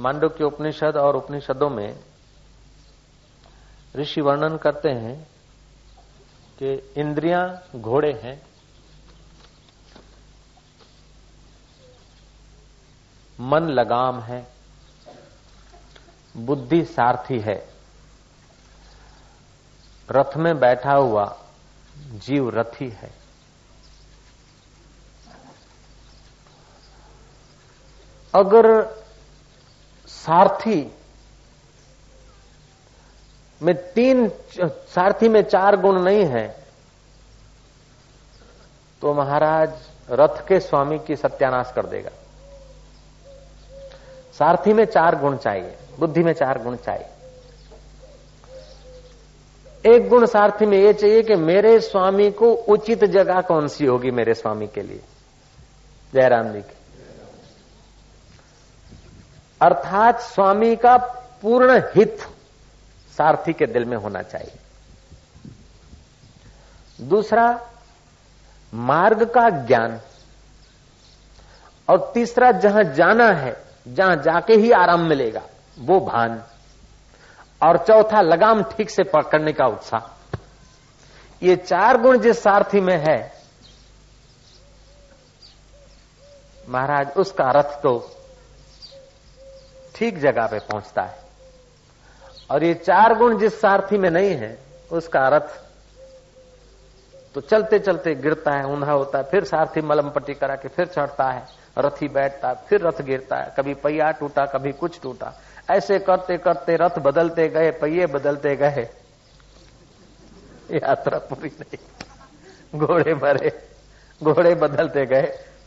मांडव 0.00 0.28
के 0.28 0.44
उपनिषद 0.44 0.96
और 0.96 1.16
उपनिषदों 1.16 1.70
में 1.70 2.00
ऋषि 3.96 4.20
वर्णन 4.20 4.56
करते 4.56 4.88
हैं 4.88 5.26
कि 6.58 6.94
इंद्रियाँ 6.96 7.62
घोड़े 7.76 8.12
हैं। 8.12 8.42
मन 13.40 13.62
लगाम 13.62 14.20
है। 14.20 14.52
बुद्धि 16.36 16.84
सारथी 16.84 17.40
है। 17.40 17.68
रथ 20.10 20.36
में 20.36 20.58
बैठा 20.58 20.92
हुआ 20.92 21.38
जीव 21.98 22.50
रथी 22.50 22.88
है। 22.88 23.12
अगर 28.34 29.00
सारथी 30.10 30.94
में 33.62 33.92
तीन, 33.92 34.32
सारथी 34.88 35.28
में 35.28 35.42
चार 35.42 35.76
गुण 35.76 36.02
नहीं 36.02 36.24
है। 36.24 36.64
तो 39.02 39.14
महाराज 39.14 39.72
रथ 40.10 40.46
के 40.48 40.60
स्वामी 40.60 40.98
की 40.98 41.16
सत्यानाश 41.16 41.72
कर 41.76 41.86
देगा। 41.86 42.10
सारथी 44.38 44.72
में 44.72 44.84
चार 44.84 45.16
गुण 45.16 45.36
चाहिए, 45.36 45.76
बुद्धि 45.98 46.22
में 46.22 46.32
चार 46.32 46.62
गुण 46.62 46.76
चाहिए। 46.76 47.06
एक 49.94 50.08
गुण 50.08 50.26
सारथी 50.26 50.66
में 50.66 50.78
यह 50.78 50.92
चाहिए 50.92 51.22
कि 51.22 51.34
मेरे 51.34 51.80
स्वामी 51.80 52.30
को 52.30 52.52
उचित 52.52 53.04
जगह 53.04 53.40
कौन 53.40 53.68
सी 53.68 53.86
होगी 53.86 54.10
मेरे 54.10 54.34
स्वामी 54.34 54.66
के 54.66 54.80
लिए? 54.80 55.00
जयराम 56.14 56.52
जी 56.52 56.60
की। 56.60 56.79
अर्थात 59.62 60.20
स्वामी 60.20 60.76
का 60.76 60.96
पूर्ण 61.42 61.78
हित 61.78 62.18
सारथी 63.18 63.52
के 63.52 63.66
दिल 63.66 63.84
में 63.84 63.96
होना 63.96 64.22
चाहिए। 64.22 64.58
दूसरा, 67.00 67.70
मार्ग 68.74 69.24
का 69.24 69.50
ज्ञान। 69.50 70.00
और 71.88 72.10
तीसरा, 72.14 72.52
जहाँ 72.52 72.84
जाना 72.84 73.32
है, 73.32 73.64
जहाँ 73.88 74.16
जाके 74.16 74.54
ही 74.54 74.72
आराम 74.72 75.00
मिलेगा, 75.00 75.42
वो 75.78 76.00
भान। 76.00 76.44
और 77.62 77.78
चौथा, 77.78 78.20
लगाम 78.20 78.62
ठीक 78.62 78.90
से 78.90 79.02
पकड़ने 79.02 79.52
का 79.52 79.66
उत्साह। 79.66 80.36
ये 81.42 81.56
चार 81.56 82.00
गुण 82.00 82.18
जिस 82.18 82.42
सारथी 82.42 82.80
में 82.80 82.98
है, 82.98 83.32
महाराज, 86.68 87.10
उसका 87.16 87.50
रथ 87.50 87.82
तो 87.82 88.16
ठीक 90.00 90.18
जगह 90.18 90.46
पे 90.46 90.58
पहुँचता 90.58 91.02
है। 91.02 91.18
और 92.50 92.64
ये 92.64 92.74
चार 92.74 93.14
गुण 93.14 93.38
जिस 93.38 93.60
सारथी 93.60 93.98
में 93.98 94.10
नहीं 94.10 94.30
है, 94.30 94.58
उसका 94.92 95.28
रथ 95.28 95.48
तो 97.34 97.40
चलते 97.40 97.78
चलते 97.78 98.14
गिरता 98.14 98.52
है, 98.52 98.64
ऊंधा 98.66 98.92
होता 98.92 99.18
है, 99.18 99.24
फिर 99.24 99.44
सारथी 99.44 99.80
मलम 99.80 100.08
पट्टी 100.10 100.34
करा 100.34 100.54
के 100.54 100.68
फिर 100.68 100.86
चढ़ता 100.86 101.30
है, 101.30 101.42
रथी 101.78 102.08
बैठता 102.08 102.52
फिर 102.68 102.80
रथ 102.80 103.02
गिरता 103.02 103.36
है, 103.36 103.54
कभी 103.56 103.74
पहिया 103.74 104.10
टूटा, 104.10 104.46
कभी 104.46 104.72
कुछ 104.72 105.00
टूटा। 105.00 105.32
ऐसे 105.70 105.98
करते 105.98 106.38
करते 106.38 106.76
रथ 106.76 106.98
बदलते 106.98 107.48
गए, 107.48 107.70
पहिए 107.70 108.06
बदलते 108.06 108.56
गए। 108.56 108.88
यात्रा 110.72 111.18
पूरी 111.18 111.50
नहीं। 111.60 112.78
घोड़े 112.78 113.14
मरे 113.14 113.50
घोड़े 114.20 114.54
बदलते 114.54 115.06
गए, 115.06 115.22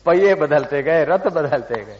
पहिए 0.06 0.36
बदलते 0.36 0.82
गए, 0.84 1.06
रथ 1.06 1.30
बदलते 1.30 1.84
गए। 1.86 2.00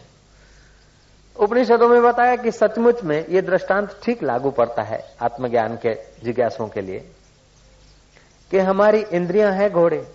उपनिषदों 1.36 1.88
में 1.88 2.02
बताया 2.02 2.34
कि 2.36 2.50
सचमुच 2.52 3.02
में 3.04 3.26
ये 3.28 3.40
दृष्टांत 3.42 3.98
ठीक 4.02 4.22
लागू 4.22 4.50
पड़ता 4.50 4.82
है 4.82 4.98
आत्मज्ञान 5.22 5.76
के 5.76 5.94
जिज्ञासों 6.24 6.68
के 6.68 6.80
लिए, 6.80 6.98
कि 8.50 8.58
हमारी 8.58 9.00
इंद्रियाँ 9.12 9.50
हैं 9.52 9.70
घोड़े, 9.72 10.06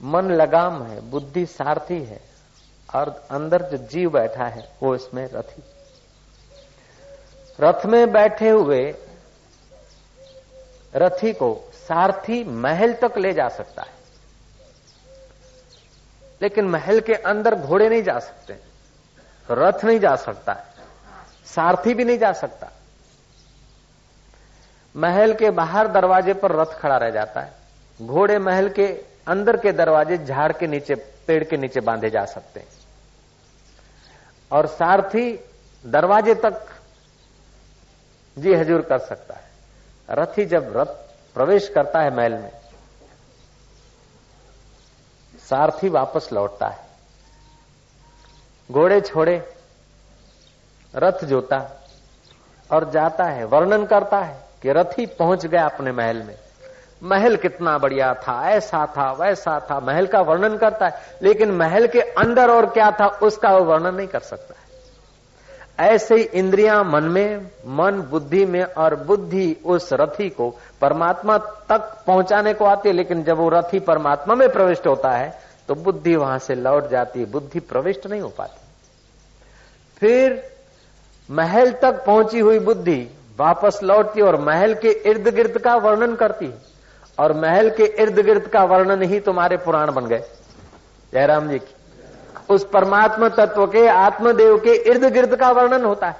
मन 0.00 0.30
लगाम 0.32 0.82
है, 0.82 1.00
बुद्धि 1.10 1.44
सारथी 1.46 2.02
है, 2.02 2.20
और 2.88 3.08
अंदर 3.30 3.62
जो 3.62 3.76
जीव 3.86 4.10
बैठा 4.10 4.44
है, 4.46 4.68
वो 4.82 4.94
इसमें 4.94 5.24
रथी। 5.26 5.62
रथ 7.58 7.86
में 7.86 8.12
बैठे 8.12 8.48
हुए 8.48 8.82
रथी 10.94 11.32
को 11.32 11.48
सारथी 11.78 12.42
महल 12.44 12.92
तक 12.94 13.18
ले 13.18 13.32
जा 13.32 13.48
सकता 13.50 13.82
है, 13.82 13.92
लेकिन 16.40 16.68
महल 16.68 17.00
के 17.00 17.14
अंदर 17.24 17.54
घोड़े 17.56 17.88
नहीं 17.88 18.02
जा 18.02 18.18
सकते। 18.20 18.56
रथ 19.50 19.84
नहीं 19.84 20.00
जा 20.00 20.14
सकता 20.16 20.56
सारथी 21.46 21.94
भी 21.94 22.04
नहीं 22.04 22.18
जा 22.18 22.32
सकता। 22.32 22.70
महल 24.96 25.34
के 25.34 25.50
बाहर 25.50 25.88
दरवाजे 25.88 26.34
पर 26.34 26.52
रथ 26.52 26.66
खड़ा 26.66 26.96
रह 26.96 27.10
जाता 27.10 27.40
है। 27.40 27.52
घोड़े 28.02 28.38
महल 28.38 28.68
के 28.68 28.86
अंदर 29.28 29.56
के 29.56 29.72
दरवाजे 29.72 30.18
झाड़ 30.18 30.52
के 30.52 30.66
नीचे, 30.66 30.94
पेड़ 30.94 31.44
के 31.44 31.56
नीचे 31.56 31.80
बांधे 31.80 32.10
जा 32.10 32.24
सकते 32.24 32.60
हैं। 32.60 32.66
और 34.52 34.66
सारथी 34.66 35.44
दरवाजे 35.86 36.34
तक, 36.34 36.66
जी 38.38 38.54
हजूर 38.54 38.82
कर 38.82 38.98
सकता 38.98 39.34
है। 39.34 39.44
रथी 40.10 40.44
जब 40.44 40.72
रथ 40.76 40.86
प्रवेश 41.34 41.68
करता 41.68 42.00
है 42.00 42.16
महल 42.16 42.32
में, 42.32 42.50
सारथी 45.38 45.88
वापस 45.88 46.28
लौटता 46.32 46.66
है। 46.66 46.93
घोड़े 48.70 49.00
छोड़े, 49.00 49.42
रथ 50.94 51.24
जोता 51.24 51.58
और 52.70 52.90
जाता 52.90 53.24
है, 53.24 53.44
वर्णन 53.44 53.84
करता 53.84 54.18
है 54.18 54.36
कि 54.62 54.72
रथी 54.72 55.06
पहुँच 55.06 55.46
गया 55.46 55.64
अपने 55.64 55.92
महल 55.92 56.22
में। 56.22 56.34
महल 57.02 57.36
कितना 57.36 57.78
बढ़िया 57.78 58.12
था, 58.14 58.50
ऐसा 58.50 58.86
था, 58.86 59.12
वैसा 59.12 59.58
था, 59.60 59.80
महल 59.80 60.06
का 60.06 60.20
वर्णन 60.20 60.56
करता 60.56 60.86
है, 60.86 61.00
लेकिन 61.22 61.50
महल 61.50 61.86
के 61.86 62.00
अंदर 62.00 62.50
और 62.50 62.66
क्या 62.66 62.90
था, 62.90 63.06
उसका 63.06 63.50
वो 63.50 63.64
वर्णन 63.64 63.94
नहीं 63.94 64.06
कर 64.06 64.20
सकता 64.20 64.54
है। 64.54 64.64
ऐसे 65.90 66.14
ही 66.14 66.22
इंद्रियाँ 66.22 66.84
मन 66.84 67.04
में, 67.04 67.50
मन 67.66 68.02
बुद्धि 68.10 68.44
में 68.46 68.62
और 68.62 68.94
बुद्धि 68.96 69.56
उस 69.64 69.92
रथी 69.92 70.30
को 70.30 70.50
परमात्मा 70.80 71.38
तक 71.38 72.04
पहुँचाने 72.06 72.54
को 72.54 72.64
आती 72.64 72.88
है, 72.88 72.94
लेकिन 72.94 73.24
जब 73.24 73.36
वो 73.36 73.48
रथी 73.48 73.80
परमात्मा 73.80 74.34
में 74.34 74.48
प्रविष्ट 74.52 74.86
होता 74.86 75.10
है 75.10 75.53
तो 75.68 75.74
बुद्धि 75.74 76.16
वहाँ 76.16 76.38
से 76.38 76.54
लौट 76.54 76.88
जाती 76.88 77.20
है, 77.20 77.26
बुद्धि 77.26 77.60
प्रविष्ट 77.60 78.06
नहीं 78.06 78.20
हो 78.20 78.28
पाती। 78.28 78.60
फिर 79.98 80.54
महल 81.30 81.72
तक 81.72 82.04
पहुँची 82.04 82.38
हुई 82.38 82.58
बुद्धि 82.58 83.10
वापस 83.38 83.80
लौटती 83.82 84.20
और 84.20 84.40
महल 84.40 84.74
के 84.74 84.88
इर्द 84.88 85.28
गिर्द 85.28 85.58
का 85.58 85.76
वर्णन 85.76 86.14
करती 86.14 86.46
है। 86.46 86.74
और 87.18 87.32
महल 87.32 87.70
के 87.70 87.84
इर्द 87.84 88.18
गिर्द 88.20 88.46
का 88.46 88.64
वर्णन 88.64 89.02
ही 89.02 89.20
तुम्हारे 89.20 89.56
पुराण 89.56 89.92
बन 89.92 90.06
गए। 90.06 90.24
जयराम 91.12 91.48
जी 91.48 91.58
की। 91.58 91.74
उस 92.50 92.66
परमात्मा 92.68 93.28
तत्व 93.28 93.66
के, 93.66 93.88
आत्मदेव 93.88 94.58
के 94.58 94.74
इर्द 94.74 95.04
गिर्द 95.04 95.36
का 95.36 95.50
वर्णन 95.50 95.84
होता 95.84 96.06
है। 96.06 96.16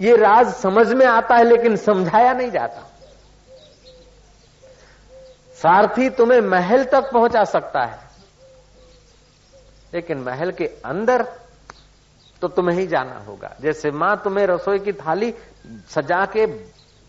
ये 0.00 0.16
राज 0.16 0.54
समझ 0.54 0.92
में 0.92 1.06
आता 1.06 1.36
है, 1.36 1.44
लेकिन 1.44 1.76
समझाया 1.76 2.32
नहीं 2.32 2.50
जाता। 2.50 2.91
सारथी 5.62 6.08
तुम्हें 6.10 6.40
महल 6.40 6.84
तक 6.84 7.10
पहुँचा 7.12 7.44
सकता 7.44 7.84
है। 7.84 7.98
लेकिन 9.94 10.18
महल 10.18 10.50
के 10.52 10.66
अंदर 10.84 11.22
तो 12.42 12.48
तुम्हें 12.48 12.76
ही 12.78 12.86
जाना 12.86 13.18
होगा। 13.18 13.54
जैसे 13.60 13.90
माँ 13.90 14.16
तुम्हें 14.24 14.46
रसोई 14.46 14.78
की 14.78 14.92
थाली 14.92 15.32
सजा 15.90 16.24
के, 16.26 16.46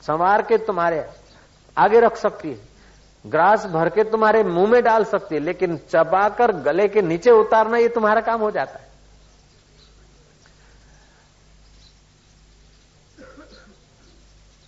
संवार 0.04 0.42
के 0.42 0.58
तुम्हारे 0.58 1.06
आगे 1.78 2.00
रख 2.00 2.18
सकती 2.18 2.50
है। 2.50 2.60
ग्रास 3.26 3.66
भर 3.66 3.90
के 3.90 4.04
तुम्हारे 4.04 4.44
मुँह 4.44 4.70
में 4.70 4.84
डाल 4.84 5.04
सकती 5.06 5.36
है, 5.36 5.42
लेकिन 5.42 5.78
चबाकर 5.90 6.52
गले 6.62 6.88
के 6.88 7.02
नीचे 7.02 7.32
उतारना 7.32 7.78
ये 7.78 7.88
तुम्हारा 7.88 8.22
काम 8.22 8.42
हो 8.42 8.52
जाता 8.52 8.80
है। 8.80 8.92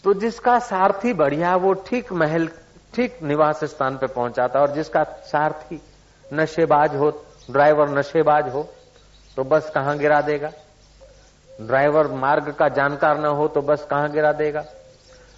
तो 0.04 0.14
जिसका 0.14 0.60
सारथी 0.60 1.14
बढ़िया, 1.14 1.56
वो 1.56 1.74
ठीक 1.74 2.12
महल 2.14 2.50
ठीक 2.96 3.18
निवास 3.24 3.64
स्थान 3.64 3.98
पे 3.98 4.08
पहुंचाता 4.08 4.60
और 4.62 4.72
जिसका 4.74 5.04
सारथी 5.04 5.82
नशेबाज 6.26 6.96
हो, 6.96 7.10
ड्राइवर 7.52 7.90
नशेबाज 7.90 8.48
हो 8.50 8.68
तो 9.38 9.44
बस 9.44 9.72
कहाँ 9.76 9.98
गिरा 9.98 10.22
देगा? 10.22 10.52
ड्राइवर 11.50 12.08
मार्ग 12.14 12.52
का 12.54 12.68
जानकार 12.70 13.20
न 13.20 13.26
हो 13.28 13.48
तो 13.48 13.62
बस 13.62 13.86
कहाँ 13.90 14.12
गिरा 14.12 14.32
देगा? 14.34 14.64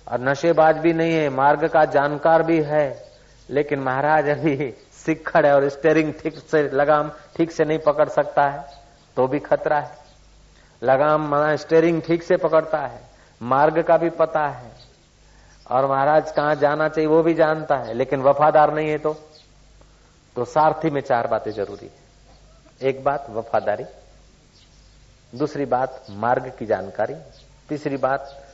और 0.07 0.19
नशेबाज 0.21 0.77
भी 0.77 0.94
नहीं 0.94 1.13
है, 1.13 1.30
मार्ग 1.30 1.68
का 1.68 1.83
जानकार 1.88 2.44
भी 2.44 2.62
है, 2.62 3.06
लेकिन 3.50 3.80
महाराज 3.80 4.30
अभी 4.30 4.74
सिक्खड़ 4.95 5.45
है 5.45 5.54
और 5.56 5.68
स्टेयरिंग 5.69 6.13
ठीक 6.13 6.38
से, 6.42 6.62
लगाम 6.63 7.12
ठीक 7.38 7.51
से 7.51 7.65
नहीं 7.65 7.80
पकड़ 7.80 8.07
सकता 8.09 8.44
है 8.44 8.65
तो 9.18 9.27
भी 9.27 9.39
खतरा 9.42 9.80
है। 9.80 9.95
लगाम 10.81 11.56
स्टेयरिंग 11.56 12.01
ठीक 12.01 12.24
से 12.24 12.38
पकड़ता 12.38 12.80
है, 12.80 13.01
मार्ग 13.42 13.81
का 13.83 13.98
भी 13.98 14.09
पता 14.12 14.48
है 14.48 14.75
और 15.69 15.86
महाराज 15.86 16.31
कहाँ 16.31 16.56
जाना 16.56 16.90
चाहिए 16.90 17.08
वो 17.08 17.24
भी 17.24 17.34
जानता 17.34 17.75
है, 17.78 17.94
लेकिन 17.94 18.22
वफादार 18.22 18.74
नहीं 18.74 18.90
है 18.90 18.98
तो? 18.98 19.14
तो 20.36 20.46
सारथी 20.46 20.90
में 20.90 21.02
चार 21.02 21.28
बातें 21.28 21.52
ज़रूरी 21.52 21.86
है। 21.86 22.08
एक 22.90 23.04
बात, 23.04 23.30
वफादारी। 23.30 23.86
दूसरी 25.36 25.66
बात, 25.66 26.06
मार्ग 26.10 26.54
की 26.60 26.66
जानकारी। 26.66 27.16
तीसरी 27.69 27.98
बात, 27.98 28.48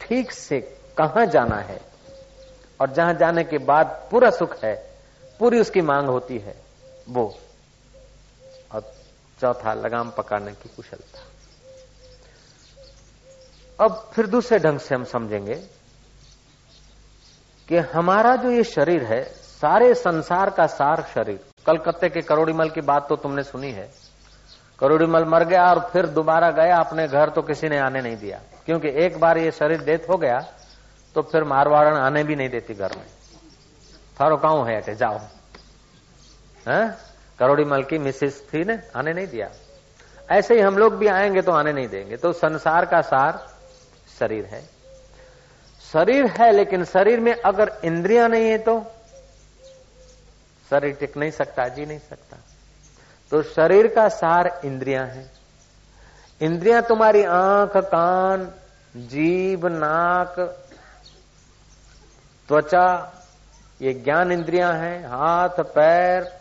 ठीक 0.00 0.32
से 0.32 0.60
कहा 0.98 1.24
जाना 1.24 1.56
है? 1.56 1.80
और 2.80 2.90
जहाँ 2.90 3.14
जाने 3.14 3.44
के 3.44 3.58
बाद 3.58 4.08
पूरा 4.10 4.30
सुख 4.30 4.64
है, 4.64 4.94
पूरी 5.38 5.60
उसकी 5.60 5.80
मांग 5.80 6.06
होती 6.08 6.38
है, 6.38 6.56
वो। 7.08 7.38
और 8.74 8.94
चौथा, 9.40 9.74
लगाम 9.74 10.10
पकड़ने 10.10 10.52
की 10.52 10.68
कुशलता। 10.68 11.20
अब 13.84 14.10
फिर 14.12 14.26
दूसरे 14.26 14.58
ढंग 14.58 14.78
से 14.78 14.94
हम 14.94 15.04
समझेंगे। 15.04 15.77
कि 17.68 17.76
हमारा 17.76 18.36
जो 18.36 18.50
ये 18.50 18.64
शरीर 18.64 19.04
है, 19.04 19.24
सारे 19.24 19.94
संसार 19.94 20.50
का 20.50 20.66
सार 20.66 21.02
शरीर। 21.14 21.40
कलकत्ते 21.66 22.08
के 22.08 22.20
करोड़ीमल 22.20 22.70
की 22.70 22.80
बात 22.80 23.08
तो 23.08 23.16
तुमने 23.16 23.42
सुनी 23.42 23.70
है। 23.72 23.90
करोड़ीमल 24.78 25.24
मर 25.24 25.44
गया 25.44 25.64
और 25.64 25.90
फिर 25.92 26.06
दोबारा 26.06 26.50
गया 26.50 26.76
अपने 26.76 27.08
घर 27.08 27.28
तो 27.28 27.42
किसी 27.42 27.68
ने 27.68 27.78
आने 27.78 28.00
नहीं 28.00 28.16
दिया। 28.16 28.40
क्योंकि 28.66 28.88
एक 28.88 29.20
बार 29.20 29.38
ये 29.38 29.50
शरीर 29.50 29.84
डेथ 29.84 30.10
हो 30.10 30.16
गया 30.16 30.38
तो 31.14 31.22
फिर 31.22 31.44
मारवाड़न 31.44 31.96
आने 31.96 32.24
भी 32.24 32.36
नहीं 32.36 32.48
देती 32.48 32.74
घर 32.74 32.92
में। 32.96 33.06
थारो 34.20 34.36
काऊ 34.36 34.64
है 34.64 34.82
अटे 34.82 34.94
जाओ? 34.94 35.18
है? 36.68 36.96
करोड़ीमल 37.38 37.82
की 37.82 37.98
मिसेस 37.98 38.48
थी 38.54 38.64
ने, 38.64 38.78
आने 38.96 39.12
नहीं 39.12 39.26
दिया। 39.26 39.48
ऐसे 40.30 40.54
ही 40.54 40.60
हम 40.60 40.78
लोग 40.78 40.96
भी 40.96 41.06
आएँगे 41.06 41.42
तो 41.42 41.52
आने 41.52 41.72
नहीं 41.72 41.88
देंगे। 41.88 42.16
तो 42.16 42.32
संसार 42.32 42.84
का 42.84 43.00
सार 43.00 43.46
शरीर 44.18 44.44
है। 44.44 44.77
शरीर 45.92 46.26
है, 46.26 46.52
लेकिन 46.52 46.84
शरीर 46.84 47.20
में 47.20 47.40
अगर 47.40 47.80
इंद्रियाँ 47.84 48.28
नहीं 48.28 48.44
है 48.44 48.58
तो? 48.58 48.86
शरीर 50.70 50.94
टिक 50.94 51.16
नहीं 51.16 51.30
सकता, 51.30 51.68
जी 51.68 51.86
नहीं 51.86 51.98
सकता। 51.98 52.36
तो 53.30 53.42
शरीर 53.42 53.86
का 53.86 54.08
सार 54.08 54.60
इंद्रियाँ 54.64 55.06
हैं। 55.06 55.30
इंद्रियाँ 56.40 56.82
तुम्हारी 56.82 57.24
आँख, 57.24 57.76
कान 57.76 58.52
जीव 58.96 59.68
नाक, 59.68 60.40
त्वचा, 62.48 63.12
ये 63.82 63.94
ज्ञान 63.94 64.32
इंद्रियाँ 64.32 64.74
हैं, 64.74 65.06
हाथ, 65.06 65.48
पैर, 65.48 66.38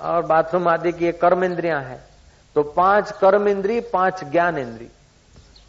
और 0.00 0.26
बाथरूम 0.26 0.68
आदि 0.68 0.92
की 0.92 1.04
ये 1.04 1.12
कर्म 1.12 1.44
इंद्रियाँ 1.44 1.82
हैं। 1.82 2.04
तो 2.54 2.62
पाँच 2.62 3.12
कर्म 3.12 3.48
इंद्री, 3.48 3.80
पाँच 3.80 4.24
ज्ञान 4.24 4.58
इंद्री। 4.58 4.88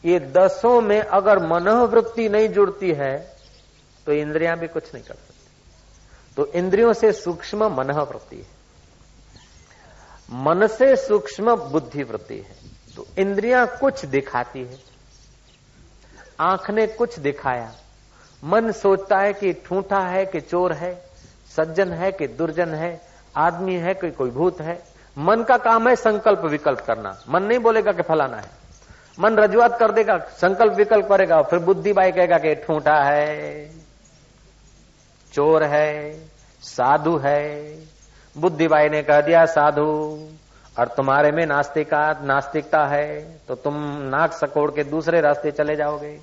ये 0.05 0.19
दसों 0.19 0.81
में 0.81 1.01
अगर 1.01 1.39
मनोवृत्ति 1.39 2.29
नहीं 2.29 2.49
जुड़ती 2.49 2.91
है 2.91 3.35
तो 4.05 4.11
इंद्रियाँ 4.11 4.57
भी 4.57 4.67
कुछ 4.67 4.93
नहीं 4.93 5.03
कर 5.03 5.13
सकती। 5.13 5.51
तो 6.37 6.45
इंद्रियों 6.45 6.93
से 6.93 7.11
सूक्ष्म 7.11 7.75
मनोवृत्ति 7.77 8.37
है। 8.37 8.59
मन 10.31 10.67
से 10.67 10.95
सूक्ष्म 10.95 11.55
बुद्धि 11.55 12.03
वृत्ति 12.03 12.37
है। 12.37 12.55
तो 12.95 13.05
इंद्रियाँ 13.17 13.67
कुछ 13.67 14.05
दिखाती 14.05 14.59
है। 14.59 14.79
आँख 16.39 16.71
ने 16.71 16.87
कुछ 16.87 17.19
दिखाया। 17.19 17.75
मन 18.43 18.71
सोचता 18.71 19.17
है 19.17 19.33
कि 19.33 19.53
ठूठा 19.53 19.99
है 19.99 20.25
कि 20.25 20.41
चोर 20.41 20.73
है, 20.73 21.05
सज्जन 21.57 21.91
है 21.91 22.11
कि 22.11 22.27
दुर्जन 22.27 22.73
है, 22.73 23.01
आदमी 23.37 23.75
है 23.75 23.93
कि 23.93 24.11
कोई 24.11 24.29
भूत 24.29 24.61
है। 24.61 24.83
मन 25.17 25.43
का 25.43 25.57
काम 25.57 25.89
है 25.89 25.95
संकल्प 25.95 26.39
विकल्प 26.39 26.79
करना। 26.79 27.21
मन 27.29 27.43
नहीं 27.43 27.59
बोलेगा 27.59 27.91
कि 27.91 28.01
फलाना 28.01 28.37
है। 28.37 28.68
मन 29.19 29.35
रजुआत 29.35 29.77
कर 29.79 29.91
देगा, 29.91 30.17
संकल्प 30.37 30.73
विकल्प 30.73 31.07
करेगा, 31.07 31.41
फिर 31.41 31.59
बुद्धि 31.59 31.93
बाई 31.93 32.11
कहेगा 32.11 32.37
कि 32.37 32.53
ठूठा 32.57 32.95
है, 33.03 33.69
चोर 35.33 35.63
है, 35.65 36.11
साधु 36.63 37.17
है। 37.17 37.43
बुद्धि 38.35 38.67
बाई 38.67 38.89
ने 38.89 39.01
कह 39.03 39.21
दिया, 39.21 39.45
साधु, 39.47 39.87
और 40.75 40.87
तुम्हारे 40.87 41.31
में 41.31 41.45
नास्तिका, 41.45 42.01
नास्तिकता 42.23 42.85
है 42.87 43.19
तो 43.47 43.55
तुम 43.55 43.75
नाक 44.09 44.33
सकोड़ 44.33 44.69
के 44.71 44.83
दूसरे 44.85 45.21
रास्ते 45.21 45.51
चले 45.51 45.75
जाओगे। 45.75 46.17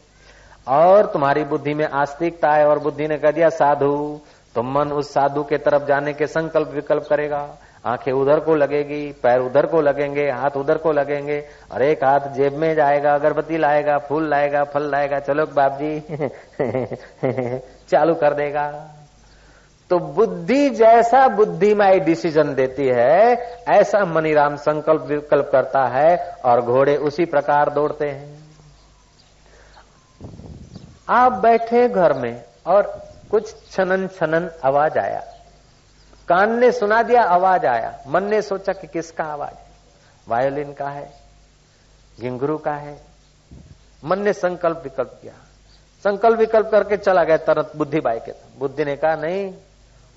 और 0.67 1.07
तुम्हारी 1.07 1.45
बुद्धि 1.45 1.75
में 1.75 1.87
आस्तिकता 1.87 2.53
है, 2.53 2.67
और 2.67 2.79
बुद्धि 2.79 3.07
ने 3.09 3.19
कह 3.19 3.31
दिया, 3.31 3.49
साधु 3.51 4.21
तो 4.55 4.63
मन 4.63 4.93
उस 4.93 5.13
साधु 5.15 5.43
के 5.45 5.59
तरफ़ 5.59 5.85
जाने 5.85 6.13
के 6.13 6.27
संकल्प 6.27 6.69
विकल्प 6.69 7.07
करेगा। 7.11 7.47
आँखें 7.87 8.13
उधर 8.13 8.41
को 8.41 8.55
लगेगी, 8.55 9.13
पैर 9.13 9.41
उधर 9.41 9.67
को 9.67 9.81
लगेंगे, 9.81 10.31
हाथ 10.31 10.51
उधर 10.57 10.79
को 10.79 10.93
लगेंगे, 10.93 11.45
और 11.73 11.83
एक 11.83 12.05
हाथ 12.05 12.21
जेब 12.21 12.53
में 12.53 12.75
जाएगा, 12.75 13.15
अगरबत्ती 13.15 13.59
लाएगा, 13.59 13.99
फूल 13.99 14.31
लाएगा, 14.31 14.65
फल 14.65 14.83
लाएगा, 14.83 15.19
चलो 15.19 15.47
बाप 15.47 15.79
जी 15.83 16.01
चालू 17.89 18.15
कर 18.15 18.35
देगा। 18.35 18.91
तो 19.91 19.99
बुद्धि 19.99 20.71
जैसा 20.71 21.29
बुद्धिमाई 21.29 22.01
डिसीज़न 22.01 22.55
देती 22.55 22.87
है, 22.87 23.35
ऐसा 23.69 24.05
मनीराम 24.05 24.57
संकल्प 24.57 25.03
विकल्प 25.03 25.49
करता 25.53 25.85
है, 25.85 26.37
और 26.45 26.61
घोड़े 26.61 26.97
उसी 26.97 27.25
प्रकार 27.25 27.71
दौड़ते 27.71 28.09
हैं। 28.09 28.39
आप 31.09 31.33
बैठे 31.33 31.89
घर 31.89 32.13
में, 32.13 32.45
और 32.67 33.03
कुछ 33.31 33.71
छनन 33.73 34.07
छनन 34.07 34.51
आवाज़ 34.65 34.99
आया। 34.99 35.23
कान 36.29 36.59
ने 36.59 36.73
सुना 36.73 37.03
दिया, 37.03 37.23
आवाज़ 37.23 37.67
आया। 37.67 37.99
मन 38.09 38.25
ने 38.25 38.43
सोचा 38.43 38.73
कि 38.73 38.87
किसका 38.87 39.25
आवाज़? 39.25 39.55
है 39.55 39.67
वायोलिन 40.29 40.73
का 40.73 40.89
है 40.89 41.13
घिंगरू 42.21 42.59
का 42.59 42.75
है। 42.75 43.01
मन 44.05 44.19
ने 44.19 44.33
संकल्प 44.33 44.81
विकल्प 44.85 45.19
किया। 45.23 45.33
संकल्प 46.05 46.39
विकल्प 46.39 46.67
करके 46.67 46.97
चला 46.97 47.25
गया 47.25 47.37
तरत 47.37 47.73
बुद्धि 47.77 48.01
बाई 48.01 48.19
के। 48.19 48.33
बुद्धि 48.59 48.85
ने 48.85 48.97
कहा, 48.97 49.17
नहीं, 49.17 49.55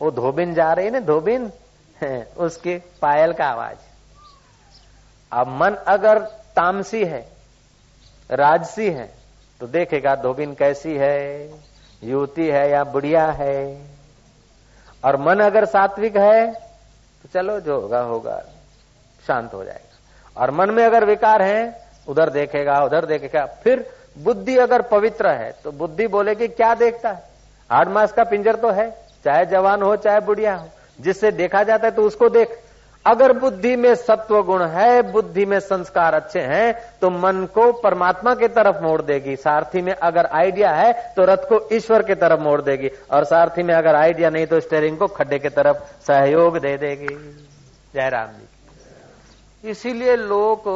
वो 0.01 0.11
धोबिन 0.11 0.53
जा 0.53 0.73
रही 0.73 0.89
ना, 0.89 0.99
धोबिन? 0.99 1.51
उसके 2.37 2.81
पायल 3.01 3.33
का 3.33 3.45
आवाज़। 3.45 3.77
अब 5.31 5.47
मन 5.47 5.75
अगर 5.87 6.19
तामसी 6.55 7.05
है, 7.05 7.29
राजसी 8.31 8.91
है 8.91 9.13
तो 9.59 9.67
देखेगा 9.67 10.15
धोबिन 10.15 10.53
कैसी 10.53 10.95
है, 10.95 11.49
युवती 12.03 12.47
है 12.47 12.69
या 12.69 12.83
बुढ़िया 12.83 13.25
है। 13.31 13.85
और 15.03 15.17
मन 15.17 15.39
अगर 15.39 15.65
सात्विक 15.65 16.17
है 16.17 16.51
तो 16.51 17.29
चलो 17.33 17.59
जो 17.59 17.79
होगा 17.79 17.99
होगा। 18.01 18.41
शांत 19.27 19.53
हो 19.53 19.63
जाएगा। 19.63 20.41
और 20.41 20.51
मन 20.51 20.69
में 20.69 20.83
अगर 20.85 21.05
विकार 21.05 21.41
है, 21.41 21.87
उधर 22.07 22.29
देखेगा 22.29 22.81
उधर 22.83 23.05
देखेगा, 23.05 23.45
फिर 23.63 23.85
बुद्धि 24.17 24.57
अगर 24.57 24.81
पवित्र 24.81 25.29
है 25.29 25.51
तो 25.63 25.71
बुद्धि 25.71 26.07
बोलेगी 26.07 26.47
क्या 26.47 26.73
देखता 26.75 27.09
है? 27.09 27.23
आठ 27.69 27.87
मास 27.87 28.11
का 28.11 28.23
पिंजर 28.23 28.55
तो 28.55 28.71
है, 28.71 28.89
चाहे 29.25 29.45
जवान 29.45 29.81
हो, 29.81 29.95
चाहे 29.95 30.19
बुढ़िया 30.19 30.55
हो। 30.55 30.67
जिससे 30.99 31.31
देखा 31.31 31.63
जाता 31.63 31.87
है 31.87 31.91
तो 31.91 32.03
उसको 32.03 32.29
देख। 32.29 32.59
अगर 33.05 33.31
बुद्धि 33.33 33.75
में 33.75 33.93
सत्व 33.95 34.41
गुण 34.43 34.63
है, 34.63 35.01
बुद्धि 35.11 35.45
में 35.45 35.59
संस्कार 35.59 36.13
अच्छे 36.13 36.39
हैं 36.41 36.73
तो 37.01 37.09
मन 37.09 37.45
को 37.53 37.71
परमात्मा 37.73 38.33
की 38.35 38.47
तरफ़ 38.49 38.81
मोड़ 38.83 39.01
देगी। 39.01 39.35
सारथी 39.35 39.81
में 39.81 39.93
अगर 39.93 40.25
आइडिया 40.33 40.71
है 40.71 40.91
तो 41.15 41.25
रथ 41.25 41.47
को 41.49 41.59
ईश्वर 41.73 42.03
की 42.03 42.15
तरफ़ 42.15 42.39
मोड़ 42.41 42.61
देगी। 42.61 42.89
और 43.11 43.23
सारथी 43.25 43.63
में 43.63 43.73
अगर 43.75 43.95
आइडिया 43.95 44.29
नहीं 44.29 44.45
तो 44.47 44.59
स्टेरिंग 44.59 44.97
को 44.97 45.07
खड्डे 45.09 45.39
की 45.39 45.49
तरफ़ 45.51 45.77
सहयोग 46.01 46.57
दे 46.57 46.75
देगी। 46.77 47.15
जयराम 47.93 48.27
जी। 48.29 49.69
इसीलिए 49.69 50.15
लोग 50.17 50.69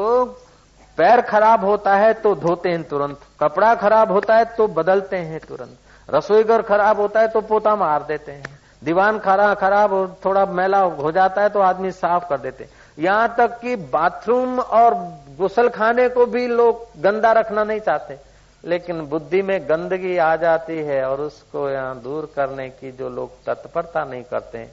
पैर 0.97 1.21
खराब 1.23 1.63
होता 1.65 1.95
है 1.95 2.13
तो 2.13 2.33
धोते 2.37 2.69
हैं 2.69 2.83
तुरंत, 2.83 3.19
कपड़ा 3.39 3.73
खराब 3.75 4.11
होता 4.11 4.35
है 4.35 4.45
तो 4.57 4.67
बदलते 4.69 5.17
हैं 5.17 5.39
तुरंत, 5.39 5.77
रसोई 6.09 6.43
घर 6.43 6.61
खराब 6.63 6.99
होता 6.99 7.19
है 7.19 7.27
तो 7.27 7.41
पोता 7.43 7.75
मार 7.75 8.03
देते 8.03 8.31
हैं। 8.31 8.52
दीवान 8.83 9.19
खरा 9.19 9.53
खराब 9.55 9.93
थोड़ा 10.25 10.45
मैला 10.47 10.79
हो 10.79 11.11
जाता 11.11 11.41
है 11.41 11.49
तो 11.49 11.59
आदमी 11.61 11.91
साफ़ 11.93 12.27
कर 12.29 12.37
देते 12.37 12.67
यहाँ 12.97 13.33
तक 13.37 13.59
कि 13.59 13.75
बाथरूम 13.89 14.59
और 14.59 14.93
गुसल 15.37 15.69
खाने 15.69 16.07
को 16.09 16.25
भी 16.25 16.45
लोग 16.47 16.85
गंदा 17.01 17.31
रखना 17.31 17.63
नहीं 17.63 17.79
चाहते। 17.79 18.17
लेकिन 18.63 19.01
बुद्धि 19.07 19.41
में 19.41 19.59
गंदगी 19.69 20.17
आ 20.17 20.35
जाती 20.35 20.77
है 20.79 21.03
और 21.05 21.21
उसको 21.21 21.69
यहाँ 21.69 21.99
दूर 22.01 22.31
करने 22.35 22.69
की 22.69 22.91
जो 22.91 23.09
लोग 23.09 23.31
तत्परता 23.45 24.03
नहीं 24.05 24.23
करते 24.23 24.67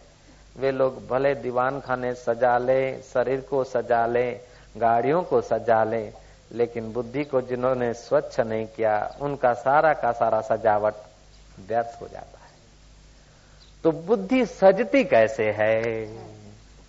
वे 0.56 0.70
लोग 0.72 1.06
भले 1.08 1.34
दीवान 1.36 1.80
खाने 1.80 2.12
सजा 2.16 2.56
ले, 2.58 2.92
शरीर 3.04 3.40
को 3.40 3.62
सजा 3.64 4.04
ले, 4.06 4.30
गाड़ियों 4.76 5.22
को 5.22 5.40
सजा 5.40 5.82
ले, 5.84 6.02
लेकिन 6.52 6.92
बुद्धि 6.92 7.24
को 7.24 7.40
जिन्होंने 7.42 7.92
स्वच्छ 7.94 8.40
नहीं 8.40 8.66
किया, 8.66 8.94
उनका 9.20 9.52
सारा 9.54 9.92
का 9.94 10.12
सारा 10.12 10.40
सजावट 10.42 10.94
व्यर्थ 11.68 12.00
हो 12.02 12.08
जाता 12.08 12.39
तो 13.84 13.92
बुद्धि 13.92 14.46
सजती 14.46 15.04
कैसे 15.04 15.50
है? 15.50 15.82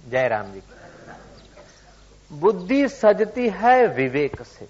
जयराम 0.10 0.54
जी। 0.54 0.64
बुद्धि 2.32 2.88
सजती 2.88 3.50
है 3.50 3.88
विवेक 3.88 4.42
से। 4.42 4.70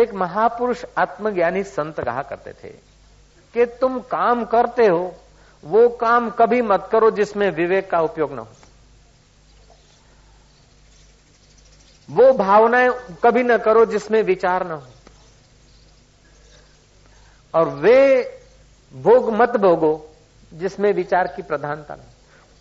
एक 0.00 0.14
महापुरुष 0.14 0.84
आत्मज्ञानी 0.98 1.62
संत 1.62 2.00
कहा 2.00 2.22
करते 2.22 2.52
थे 2.52 2.68
कि 3.54 3.66
तुम 3.66 4.00
काम 4.00 4.44
करते 4.44 4.86
हो, 4.86 5.16
वो 5.64 5.88
काम 5.88 6.30
कभी 6.30 6.62
मत 6.62 6.88
करो 6.92 7.10
जिसमें 7.10 7.50
विवेक 7.50 7.90
का 7.90 8.00
उपयोग 8.00 8.32
न 8.32 8.38
हो। 8.38 8.48
वो 12.10 12.32
भावनाएँ 12.32 12.90
कभी 13.24 13.42
न 13.42 13.58
करो 13.58 13.86
जिसमें 13.86 14.22
विचार 14.22 14.66
न 14.68 14.70
हो। 14.70 14.86
और 17.54 17.68
वे 17.68 18.32
भोग 18.92 19.32
मत 19.32 19.56
भोगो, 19.56 19.92
जिसमें 20.52 20.92
विचार 20.92 21.26
की 21.26 21.42
प्रधानता 21.42 21.94
नहीं। 21.94 22.14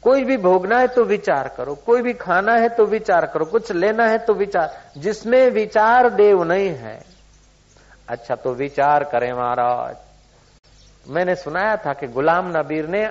कोई 0.03 0.23
भी 0.23 0.37
भोगना 0.37 0.77
है 0.79 0.87
तो 0.87 1.03
विचार 1.03 1.47
करो, 1.57 1.75
कोई 1.75 2.01
भी 2.01 2.13
खाना 2.13 2.53
है 2.53 2.69
तो 2.69 2.85
विचार 2.85 3.25
करो, 3.25 3.45
कुछ 3.45 3.71
लेना 3.71 4.07
है 4.07 4.17
तो 4.17 4.33
विचार, 4.33 4.81
जिसमें 4.97 5.49
विचार 5.51 6.09
देव 6.11 6.43
नहीं 6.43 6.69
है। 6.69 6.99
अच्छा 8.07 8.35
तो 8.35 8.53
विचार 8.53 9.03
करें 9.03 9.31
महाराज। 9.33 9.95
मैंने 11.05 11.35
सुनाया 11.35 11.75
था 11.77 11.93
कि 11.93 12.07
गुलाम 12.07 12.51
नबीर 12.57 12.87
ने 12.87 13.05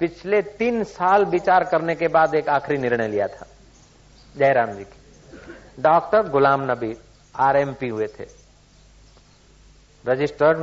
पिछले 0.00 0.40
तीन 0.42 0.82
साल 0.86 1.24
विचार 1.26 1.64
करने 1.64 1.94
के 1.94 2.08
बाद 2.08 2.34
एक 2.34 2.48
आखिरी 2.48 2.78
निर्णय 2.78 3.08
लिया 3.08 3.26
था, 3.28 3.46
जयराम 4.34 4.72
जी 4.72 4.84
की। 4.84 5.82
डॉक्टर 5.82 6.28
गुलाम 6.28 6.70
नबीर, 6.70 6.96
आरएमपी 7.34 7.88
हुए 7.88 8.06
थे। 8.18 8.26
रजिस्टर्ड 10.04 10.58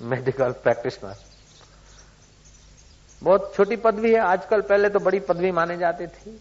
मेडिकल 0.00 0.52
प्रैक्टिशनर 0.52 1.14
बहुत 3.22 3.52
छोटी 3.54 3.76
पदवी 3.76 4.12
है, 4.12 4.20
आजकल 4.20 4.60
पहले 4.60 4.88
तो 4.88 4.98
बड़ी 4.98 5.20
पदवी 5.20 5.50
माने 5.50 5.76
जाती 5.76 6.06
थी। 6.06 6.40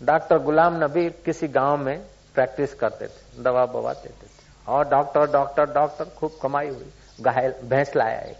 डॉक्टर 0.00 0.38
गुलाम 0.38 0.84
नबी 0.84 1.08
किसी 1.24 1.48
गाँव 1.48 1.76
में 1.76 1.98
प्रैक्टिस 2.34 2.74
करते 2.74 3.06
थे, 3.06 3.42
दवा 3.42 3.64
बवा 3.66 3.92
देते 3.92 4.26
थे। 4.26 4.30
और 4.66 4.88
डॉक्टर 4.88 5.30
डॉक्टर 5.30 5.66
डॉक्टर, 5.66 6.04
खूब 6.18 6.38
कमाई 6.42 6.68
हुई, 6.68 6.92
घायल, 7.20 7.54
भैंस 7.64 7.92
लाया 7.96 8.20
एक। 8.20 8.36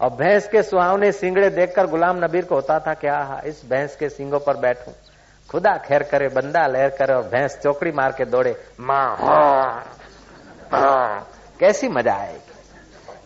और 0.00 0.10
भैंस 0.10 0.48
के 0.48 0.62
सुहावने 0.62 1.12
सिंगड़े 1.12 1.50
देखकर 1.50 1.86
गुलाम 1.86 2.24
नबीर 2.24 2.44
को 2.44 2.54
होता 2.54 2.78
था, 2.80 2.94
क्या 2.94 3.18
हा, 3.18 3.40
इस 3.40 3.62
भैंस 3.70 3.96
के 3.96 4.08
सिंगों 4.08 4.40
पर 4.40 4.56
बैठूं? 4.56 4.92
खुदा 5.48 5.76
खैर 5.78 6.02
करे, 6.02 6.28
बंदा 6.28 6.66
लहर 6.66 6.90
करे 6.90 7.14
और 7.14 7.22
भैंस 7.22 7.58
चौकड़ी 7.62 7.92
मार 7.92 8.12
के 8.12 8.24
दौड़े। 8.24 8.54
माँ 8.80 9.16
कैसी 11.60 11.88
मज़ा 11.90 12.14
आएगी? 12.14 12.38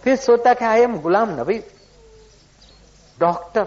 फिर 0.05 0.17
सोता 0.17 0.55
क्या 0.55 0.71
I 0.71 0.81
am 0.83 0.99
Ghulam 1.01 1.41
Nabi. 1.41 1.59
Doctor 3.19 3.67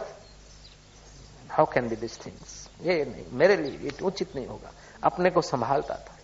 how 1.50 1.66
can 1.66 1.88
be 1.90 1.96
this 1.96 2.26
things 2.26 2.56
ये 2.82 3.04
नहीं, 3.06 3.24
मेरे 3.34 3.56
लिए 3.58 3.80
ये 3.80 3.92
उचित 4.04 4.36
नहीं 4.36 4.48
होगा। 4.48 4.72
अपने 5.04 5.30
को 5.30 5.42
संभालता 5.44 5.96
था। 5.96 6.16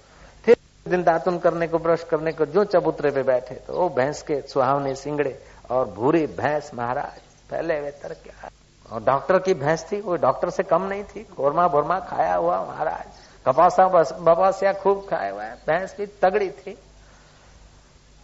फिर 0.45 0.57
दिन 0.85 1.03
दातुन 1.03 1.39
करने 1.39 1.67
को, 1.67 1.77
ब्रश 1.79 2.03
करने 2.03 2.31
को, 2.31 2.45
जो 2.45 2.63
चबूतरे 2.65 3.11
पे 3.11 3.23
बैठे 3.23 3.55
तो 3.57 3.73
वो 3.73 3.89
भैंस 3.91 4.21
के 4.21 4.41
सुहावने 4.43 4.93
सिंगड़े 4.95 5.37
और 5.71 5.89
भूरी 5.89 6.25
भैंस 6.29 6.71
महाराज, 6.73 7.19
पहले 7.49 7.79
वे 7.81 7.91
तर 7.93 8.13
क्या? 8.15 8.49
और 8.85 9.03
डॉक्टर 9.03 9.39
की 9.39 9.53
भैंस 9.55 9.85
थी, 9.91 10.01
वो 10.01 10.15
डॉक्टर 10.17 10.49
से 10.49 10.63
कम 10.65 10.81
नहीं 10.83 11.03
थी। 11.05 11.23
कोरमा 11.35 11.67
बोरमा 11.67 11.99
खाया 12.01 12.35
हुआ 12.35 12.63
महाराज। 12.65 13.05
कपासा 13.45 13.87
बपासिया 13.87 14.73
खूब 14.73 15.05
खाया 15.09 15.31
हुआ 15.31 15.45
भैंस 15.67 15.95
भी 15.97 16.05
तगड़ी 16.21 16.49
थी। 16.51 16.77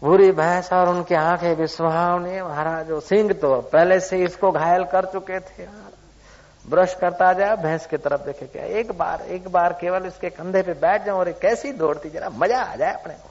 बुरी 0.02 0.32
भैंस 0.32 0.72
और 0.74 0.90
उनकी 0.90 1.16
आँखें 1.16 1.56
भी 1.56 1.68
सुहावनी 1.68 2.42
महाराज, 2.42 2.92
सिंह 3.04 3.32
तो 3.34 3.56
पहले 3.64 4.00
से 4.00 4.24
इसको 4.24 4.52
घायल 4.52 4.84
कर 4.86 5.06
चुके 5.06 5.40
थे। 5.40 5.66
ब्रश 6.66 6.94
करता 7.02 7.32
जाए, 7.34 7.56
भैंस 7.58 7.86
की 7.86 7.98
तरफ़ 7.98 8.22
देखे 8.22 8.46
क्या, 8.46 8.64
एक 8.64 8.92
बार 8.92 9.22
एक 9.22 9.48
बार 9.48 9.74
केवल 9.74 10.06
इसके 10.06 10.30
कंधे 10.30 10.62
पे 10.62 10.74
बैठ 10.76 11.06
जाओ 11.06 11.18
और 11.18 11.32
कैसी 11.42 11.72
दौड़ती, 11.74 12.10
जरा 12.10 12.30
मज़ा 12.30 12.62
आ 12.62 12.76
जाए 12.76 12.94
अपने 12.94 13.14
को। 13.14 13.30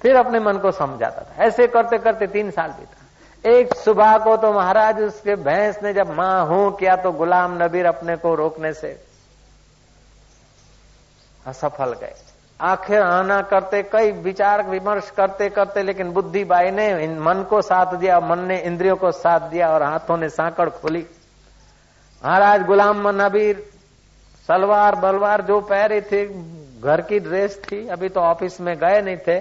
फिर 0.00 0.16
अपने 0.16 0.40
मन 0.40 0.58
को 0.58 0.70
समझाता 0.72 1.22
था। 1.22 1.44
ऐसे 1.44 1.66
करते 1.66 1.98
करते 1.98 2.26
तीन 2.26 2.50
साल 2.50 2.70
बीता। 2.70 3.50
एक 3.50 3.74
सुबह 3.74 4.16
को 4.18 4.36
तो 4.36 4.52
महाराज 4.52 5.00
उसके 5.00 5.34
भैंस 5.36 5.78
ने 5.82 5.92
जब 5.94 6.10
माँ 6.10 6.46
हूँ 6.46 6.76
किया 6.76 6.96
तो 6.96 7.12
गुलाम 7.12 7.62
नबीर 7.62 7.86
अपने 7.86 8.16
को 8.16 8.34
रोकने 8.34 8.72
से 8.72 8.90
असफल 11.46 11.92
गए। 11.92 12.14
आखिर 12.62 13.00
आना 13.00 13.40
करते, 13.42 13.82
कई 13.82 14.10
विचार 14.22 14.62
विमर्श 14.62 15.10
करते 15.10 15.48
करते, 15.50 15.82
लेकिन 15.82 16.10
बुद्धि 16.12 16.44
बाई 16.44 16.70
ने 16.70 17.08
मन 17.18 17.42
को 17.42 17.60
साथ 17.62 17.94
दिया, 17.94 18.18
मन 18.20 18.38
ने 18.38 18.58
इंद्रियों 18.60 18.96
को 18.96 19.10
साथ 19.12 19.48
दिया 19.50 19.68
और 19.68 19.82
हाथों 19.82 20.16
ने 20.16 20.28
सांकड़ 20.28 20.68
खोली। 20.70 21.06
महाराज 22.24 22.62
गुलाम 22.62 23.08
नबीर, 23.22 23.64
सलवार 24.48 24.94
बलवार 24.94 25.42
जो 25.42 25.60
पहरे 25.60 26.00
थे, 26.02 26.24
घर 26.80 27.00
की 27.00 27.18
ड्रेस 27.20 27.60
थी, 27.62 27.86
अभी 27.88 28.08
तो 28.08 28.20
ऑफ़िस 28.20 28.60
में 28.60 28.76
गए 28.76 29.00
नहीं 29.02 29.16
थे, 29.16 29.38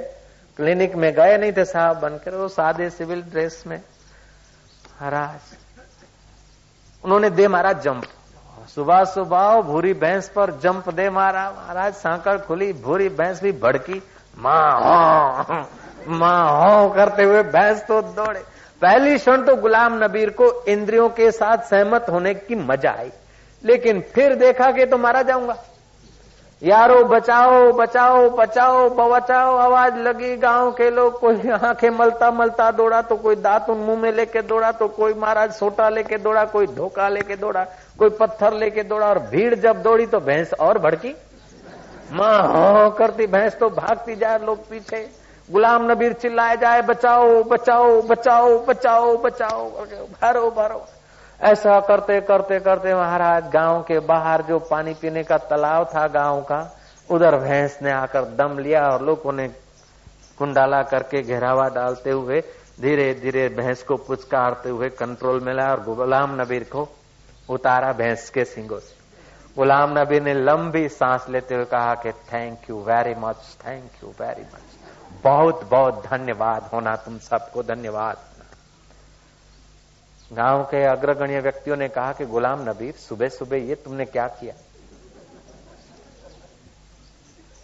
क्लिनिक 0.59 0.95
में 0.95 1.11
गए 1.13 1.37
नहीं 1.37 1.51
थे 1.51 1.65
साहब 1.65 1.99
बनकर, 1.99 2.35
वो 2.35 2.47
सादे 2.47 2.89
सिविल 2.89 3.21
ड्रेस 3.21 3.63
में। 3.67 3.77
महाराज, 3.77 5.39
उन्होंने 7.03 7.29
दे 7.29 7.47
महाराज 7.47 7.81
जंप। 7.81 8.05
सुबह 8.67 9.03
सुबह 9.05 9.61
भूरी 9.61 9.93
भैंस 9.93 10.27
पर 10.29 10.51
जंप 10.63 10.89
दे 10.89 11.09
मारा 11.09 11.49
महाराज, 11.51 11.93
सांकड़ 11.93 12.37
खुली, 12.37 12.71
भूरी 12.73 13.09
भैंस 13.09 13.41
भी 13.43 13.51
भड़की। 13.53 14.01
माँ 14.37 14.79
हो 14.79 15.63
माँ 16.09 16.49
हो 16.51 16.89
करते 16.89 17.23
हुए 17.23 17.41
भैंस 17.45 17.83
तो 17.87 18.01
दौड़े। 18.01 18.39
पहली 18.81 19.17
क्षण 19.17 19.45
तो 19.45 19.55
गुलाम 19.55 20.03
नबीर 20.03 20.29
को 20.31 20.51
इंद्रियों 20.65 21.09
के 21.09 21.31
साथ 21.31 21.67
सहमत 21.69 22.05
होने 22.09 22.33
की 22.33 22.55
मज़ा 22.57 22.91
आई। 22.91 23.11
लेकिन 23.63 24.01
फिर 24.13 24.35
देखा 24.35 24.71
कि 24.71 24.85
तो 24.85 24.97
मारा 24.97 25.21
जाऊँगा। 25.21 25.57
यारो, 26.61 27.03
बचाओ 27.03 27.71
बचाओ 27.73 28.29
बचाओ 28.29 28.89
बचाओ, 28.89 29.55
आवाज़ 29.57 29.95
लगी, 29.97 30.35
गाँव 30.37 30.71
के 30.71 30.89
लोग 30.91 31.19
कोई 31.19 31.49
आँखें 31.51 31.89
मलता 31.89 32.29
मलता 32.31 32.69
दौड़ा 32.71 33.01
तो 33.01 33.15
कोई 33.15 33.35
दांत 33.35 33.69
उन 33.69 33.77
मुँह 33.77 33.99
में 33.99 34.11
लेके 34.11 34.41
दौड़ा 34.41 34.71
तो 34.71 34.87
कोई 34.87 35.13
महाराज 35.13 35.53
सोटा 35.53 35.89
लेके 35.89 36.17
दौड़ा, 36.17 36.43
कोई 36.45 36.67
धोखा 36.67 37.07
लेके 37.09 37.35
दौड़ा। 37.35 37.65
कोई 38.01 38.09
पत्थर 38.19 38.53
लेके 38.55 38.83
दौड़ा 38.83 39.07
और 39.07 39.19
भीड़ 39.31 39.55
जब 39.55 39.81
दौड़ी 39.83 40.05
तो 40.07 40.19
भैंस 40.21 40.53
और 40.59 40.77
भड़की। 40.79 41.13
माँ 42.11 42.37
हो 42.43 42.89
करती 42.91 43.25
भैंस 43.27 43.57
तो 43.57 43.69
भागती 43.71 44.15
जाए 44.15 44.39
लोग 44.45 44.69
पीछे। 44.69 45.01
गुलाम 45.49 45.89
नबीर 45.91 46.13
चिल्लाए 46.13 46.55
जाए, 46.57 46.81
बचाओ 46.81 47.43
बचाओ 47.43 48.01
बचाओ 48.01 48.57
बचाओ 48.65 49.17
बचाओ 49.17 49.69
भरो 50.13 50.49
भरो। 50.51 50.85
ऐसा 51.41 51.79
करते 51.81 52.19
करते 52.21 52.59
करते 52.59 52.93
महाराज 52.95 53.49
गाँव 53.53 53.81
के 53.81 53.99
बाहर 54.01 54.41
जो 54.41 54.59
पानी 54.69 54.93
पीने 54.93 55.23
का 55.23 55.37
तालाब 55.49 55.85
था 55.95 56.07
गाँव 56.09 56.41
का, 56.41 56.59
उधर 57.09 57.37
भैंस 57.37 57.77
ने 57.83 57.91
आकर 57.91 58.25
दम 58.37 58.57
लिया 58.59 58.81
और 58.87 59.05
लोगों 59.05 59.33
ने 59.33 59.47
कुंडाला 60.39 60.81
करके 60.83 61.21
घेरावा 61.21 61.67
डालते 61.69 62.09
हुए 62.11 62.41
धीरे 62.81 63.13
धीरे 63.13 63.47
भैंस 63.55 63.83
को 63.83 63.95
पुचकारते 63.99 64.69
हुए 64.69 64.89
कंट्रोल 64.91 65.39
में 65.39 65.53
लाया 65.53 65.71
और 65.71 65.83
गुलाम 65.85 66.35
नबीर 66.41 66.63
को 66.71 66.87
उतारा 67.51 67.91
भैंस 67.93 68.29
के 68.29 68.45
सिंगों 68.45 68.79
से। 68.79 68.99
गुलाम 69.57 69.97
नबी 69.99 70.19
ने 70.19 70.33
लंबी 70.33 70.87
सांस 70.89 71.25
लेते 71.29 71.55
हुए 71.55 71.65
कहा 71.67 71.93
कि 71.95 72.11
thank 72.11 72.69
you 72.69 72.81
very 72.83 73.15
much 73.19 73.37
thank 73.65 74.03
you 74.03 74.09
very 74.19 74.41
much 74.43 75.21
बहुत 75.23 75.63
बहुत 75.69 76.03
धन्यवाद 76.05 76.69
होना 76.73 76.95
तुम 76.95 77.17
सबको, 77.19 77.63
धन्यवाद। 77.63 78.17
गाँव 80.31 80.63
के 80.63 80.83
अग्रगण्य 80.85 81.39
व्यक्तियों 81.39 81.77
ने 81.77 81.87
कहा 81.89 82.11
कि 82.13 82.25
गुलाम 82.25 82.69
नबीर 82.69 82.93
सुबह 82.99 83.29
सुबह 83.29 83.57
ये 83.59 83.75
तुमने 83.75 84.05
क्या 84.05 84.27
किया? 84.29 84.53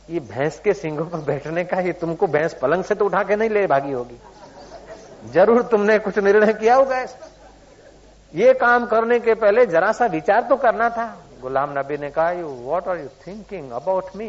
ये 0.09 0.19
भैंस 0.21 0.59
के 0.59 0.73
सिंगों 0.73 1.05
पर 1.05 1.19
बैठने 1.23 1.63
का 1.63 1.79
ये 1.79 1.93
तुमको 1.93 2.27
भैंस 2.27 2.53
पलंग 2.53 2.83
से 2.83 2.95
तो 2.95 3.05
उठा 3.05 3.23
के 3.23 3.35
नहीं 3.35 3.49
ले 3.49 3.65
भागी 3.67 3.91
होगी। 3.91 4.19
ज़रूर 5.31 5.61
तुमने 5.63 5.97
कुछ 5.99 6.17
निर्णय 6.19 6.53
किया 6.53 6.75
होगा 6.75 7.05
ये 8.34 8.52
काम 8.54 8.86
करने 8.86 9.18
के 9.20 9.34
पहले 9.36 9.66
जरा 9.66 9.92
सा 9.92 10.06
विचार 10.08 10.42
तो 10.42 10.56
करना 10.56 10.88
था 10.90 11.06
गुलाम 11.40 11.78
नबी 11.78 11.98
ने 11.98 12.10
कहा 12.10 12.30
you 12.32 12.48
what 12.62 12.88
are 12.88 12.98
you 12.98 13.08
thinking 13.26 13.70
about 13.72 14.16
me 14.16 14.28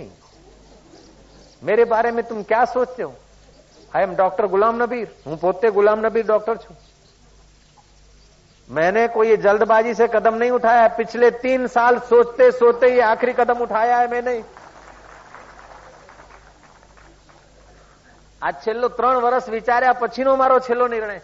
मेरे 1.62 1.86
बारे 1.86 2.12
में 2.12 2.24
तुम 2.24 2.42
क्या 2.44 2.64
सोचते 2.68 3.04
हो 3.04 3.14
आई 3.92 4.04
एम 4.04 4.16
डॉक्टर 4.16 4.48
गुलाम 4.48 4.82
नबीर 4.84 5.08
हूं 5.28 5.38
पोते 5.38 5.72
गुलाम 5.72 6.06
नबीर 6.06 6.26
डॉक्टर 6.28 6.58
छू 6.58 6.76
मैंने 8.70 9.08
कोई 9.10 9.38
जल्दबाजी 9.40 9.94
से 9.94 10.08
कदम 10.10 10.36
नहीं 10.36 10.52
उठाया 10.52 10.88
पिछले 10.98 11.32
तीन 11.40 11.68
साल 11.70 12.00
सोचते 12.10 12.52
सोचते 12.54 12.90
ये 12.90 13.02
आखिरी 13.04 13.34
कदम 13.36 13.62
उठाया 13.62 13.98
है 13.98 14.08
मैंने 14.10 14.42
આ 18.42 18.52
છેલ્લો 18.64 18.88
ત્રણ 18.90 19.20
વર્ષ 19.24 19.46
વિચાર્યા 19.50 19.92
પછીનો 19.96 20.32
મારો 20.36 20.56
છેલ્લો 20.60 20.88
निर्णय 20.88 21.20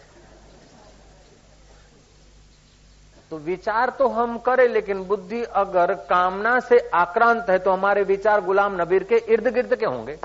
तो 3.35 3.39
विचार 3.39 3.91
तो 3.91 4.09
हम 4.09 4.37
करें, 4.39 4.69
लेकिन 4.69 5.03
बुद्धि 5.03 5.43
अगर 5.43 5.93
कामना 5.95 6.59
से 6.61 6.79
आक्रांत 6.95 7.47
है 7.51 7.59
तो 7.59 7.71
हमारे 7.71 8.03
विचार 8.03 8.41
गुलाम 8.41 8.81
नबीर 8.83 9.05
के 9.05 9.17
इर्द 9.17 9.49
गिर्द 9.49 9.75
के 9.77 9.87
होंगे। 9.87 10.17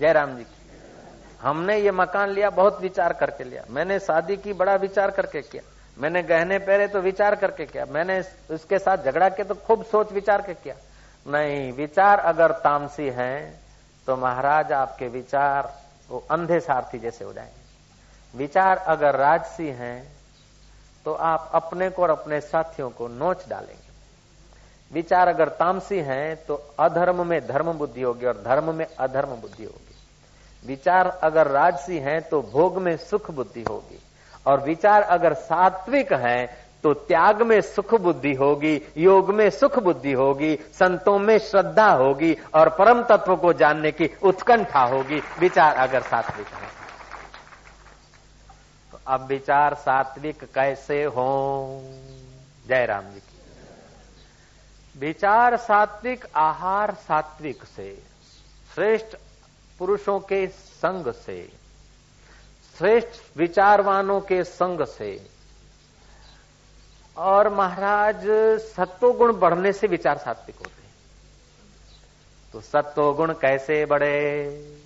जयराम 0.00 0.36
जी 0.36 0.42
की। 0.44 0.80
हमने 1.40 1.76
ये 1.78 1.90
मकान 1.90 2.30
लिया, 2.30 2.50
बहुत 2.50 2.80
विचार 2.80 3.12
करके 3.12 3.44
लिया। 3.44 3.62
मैंने 3.70 3.98
शादी 3.98 4.36
की, 4.36 4.52
बड़ा 4.52 4.74
विचार 4.74 5.10
करके 5.10 5.40
किया। 5.40 5.62
मैंने 5.98 6.22
गहने 6.22 6.58
पहरे 6.58 6.88
तो 6.88 7.00
विचार 7.00 7.34
करके 7.34 7.64
किया। 7.64 7.84
मैंने 7.84 8.20
उसके 8.50 8.78
साथ 8.78 9.04
झगड़ा 9.04 9.28
किया 9.28 9.44
तो 9.44 9.54
खूब 9.54 9.84
सोच 9.84 10.12
विचार 10.12 10.42
के 10.42 10.54
किया। 10.54 10.74
नहीं, 11.26 11.72
विचार 11.72 12.18
अगर 12.18 12.52
तामसी 12.58 13.08
हैं 13.10 13.60
तो 14.06 14.16
महाराज, 14.16 14.72
आपके 14.72 15.08
विचार 15.08 15.72
वो 16.10 16.24
अंधे 16.30 16.60
सारथी 16.60 16.98
जैसे 16.98 17.24
हो 17.24 17.32
जाएँगे। 17.32 18.38
विचार 18.38 18.76
अगर 18.76 19.16
राजसी 19.16 19.68
हैं 19.68 20.15
तो 21.06 21.12
आप 21.12 21.50
अपने 21.54 21.88
को 21.90 22.02
और 22.02 22.10
अपने 22.10 22.40
साथियों 22.40 22.88
को 22.90 23.06
नोच 23.08 23.48
डालेंगे। 23.48 23.90
विचार 24.90 25.28
अगर 25.28 25.48
तामसी 25.48 25.98
हैं 25.98 26.36
तो 26.46 26.54
अधर्म 26.78 27.26
में 27.26 27.46
धर्म 27.46 27.72
बुद्धि 27.72 28.02
होगी 28.02 28.26
और 28.26 28.42
धर्म 28.46 28.74
में 28.74 28.86
अधर्म 28.98 29.28
बुद्धि 29.32 29.64
होगी। 29.64 30.68
विचार 30.68 31.06
अगर 31.22 31.46
राजसी 31.46 31.98
हैं 31.98 32.20
तो 32.22 32.40
भोग 32.52 32.78
में 32.78 32.96
सुख 32.96 33.30
बुद्धि 33.30 33.62
होगी। 33.62 33.98
और 34.46 34.64
विचार 34.64 35.02
अगर 35.02 35.34
सात्विक 35.34 36.12
है 36.12 36.46
तो 36.84 36.92
त्याग 36.94 37.42
में 37.42 37.60
सुख 37.60 37.94
बुद्धि 37.94 38.32
होगी, 38.34 38.80
योग 38.96 39.30
में 39.34 39.48
सुख 39.50 39.78
बुद्धि 39.78 40.12
होगी, 40.12 40.54
संतों 40.72 41.18
में 41.18 41.38
श्रद्धा 41.40 41.90
होगी 41.92 42.36
और 42.54 42.68
परम 42.68 43.02
तत्व 43.02 43.36
को 43.36 43.52
जानने 43.52 43.92
की 43.92 44.10
उत्कंठा 44.22 44.84
होगी। 44.84 45.22
विचार 45.40 45.76
अगर 45.78 46.02
सात्विक 46.02 46.46
है। 46.46 46.74
अब 49.06 49.26
विचार 49.26 49.74
सात्विक 49.74 50.44
कैसे 50.44 51.04
हो? 51.04 51.66
जय 52.68 52.86
राम 52.86 53.10
जी 53.10 53.20
की। 53.20 53.36
विचार 55.00 55.56
सात्विक, 55.56 56.26
आहार 56.36 56.94
सात्विक 56.94 57.64
से, 57.64 58.02
श्रेष्ठ 58.74 59.16
पुरुषों 59.78 60.20
के 60.20 60.46
संग 60.48 61.12
से, 61.12 61.52
श्रेष्ठ 62.78 63.38
विचारवानों 63.38 64.20
के 64.20 64.44
संग 64.44 64.86
से, 64.86 65.30
और 67.16 67.48
महाराज 67.48 68.26
सत्व 68.60 69.12
गुण 69.12 69.32
बढ़ने 69.32 69.72
से 69.72 69.86
विचार 69.86 70.18
सात्विक 70.18 70.56
होते 70.56 70.82
हैं। 70.82 70.94
तो 72.52 72.60
सत्व 72.60 73.14
गुण 73.14 73.32
कैसे 73.32 73.86
बढ़े? 73.86 74.76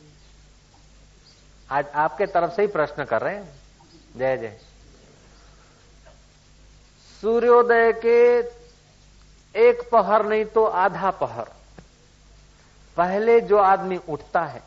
आज 1.71 1.87
आपके 1.87 2.27
तरफ़ 2.27 2.53
से 2.53 2.63
ही 2.63 2.69
प्रश्न 2.69 3.05
कर 3.05 3.21
रहे 3.21 3.37
हैं। 3.37 3.60
जय 4.17 4.37
जय। 4.37 4.59
सूर्योदय 7.21 7.93
के 7.93 8.39
एक 9.69 9.89
पहर 9.93 10.27
नहीं 10.27 10.45
तो 10.45 10.65
आधा 10.65 11.11
पहर। 11.11 11.45
पहले 12.97 13.41
जो 13.41 13.57
आदमी 13.57 13.97
उठता 14.09 14.41
है, 14.41 14.63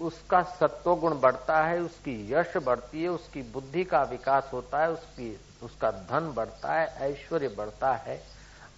उसका 0.00 0.42
सत्व 0.42 0.96
गुण 0.96 1.20
बढ़ता 1.20 1.64
है, 1.64 1.80
उसकी 1.80 2.32
यश 2.32 2.56
बढ़ती 2.56 3.02
है, 3.02 3.08
उसकी 3.08 3.42
बुद्धि 3.42 3.84
का 3.84 4.02
विकास 4.02 4.50
होता 4.52 4.82
है, 4.82 4.90
उसकी, 4.90 5.40
उसका 5.62 5.90
धन 5.90 6.32
बढ़ता 6.36 6.72
है, 6.72 7.12
ऐश्वर्य 7.12 7.48
बढ़ता 7.48 7.92
है। 7.92 8.22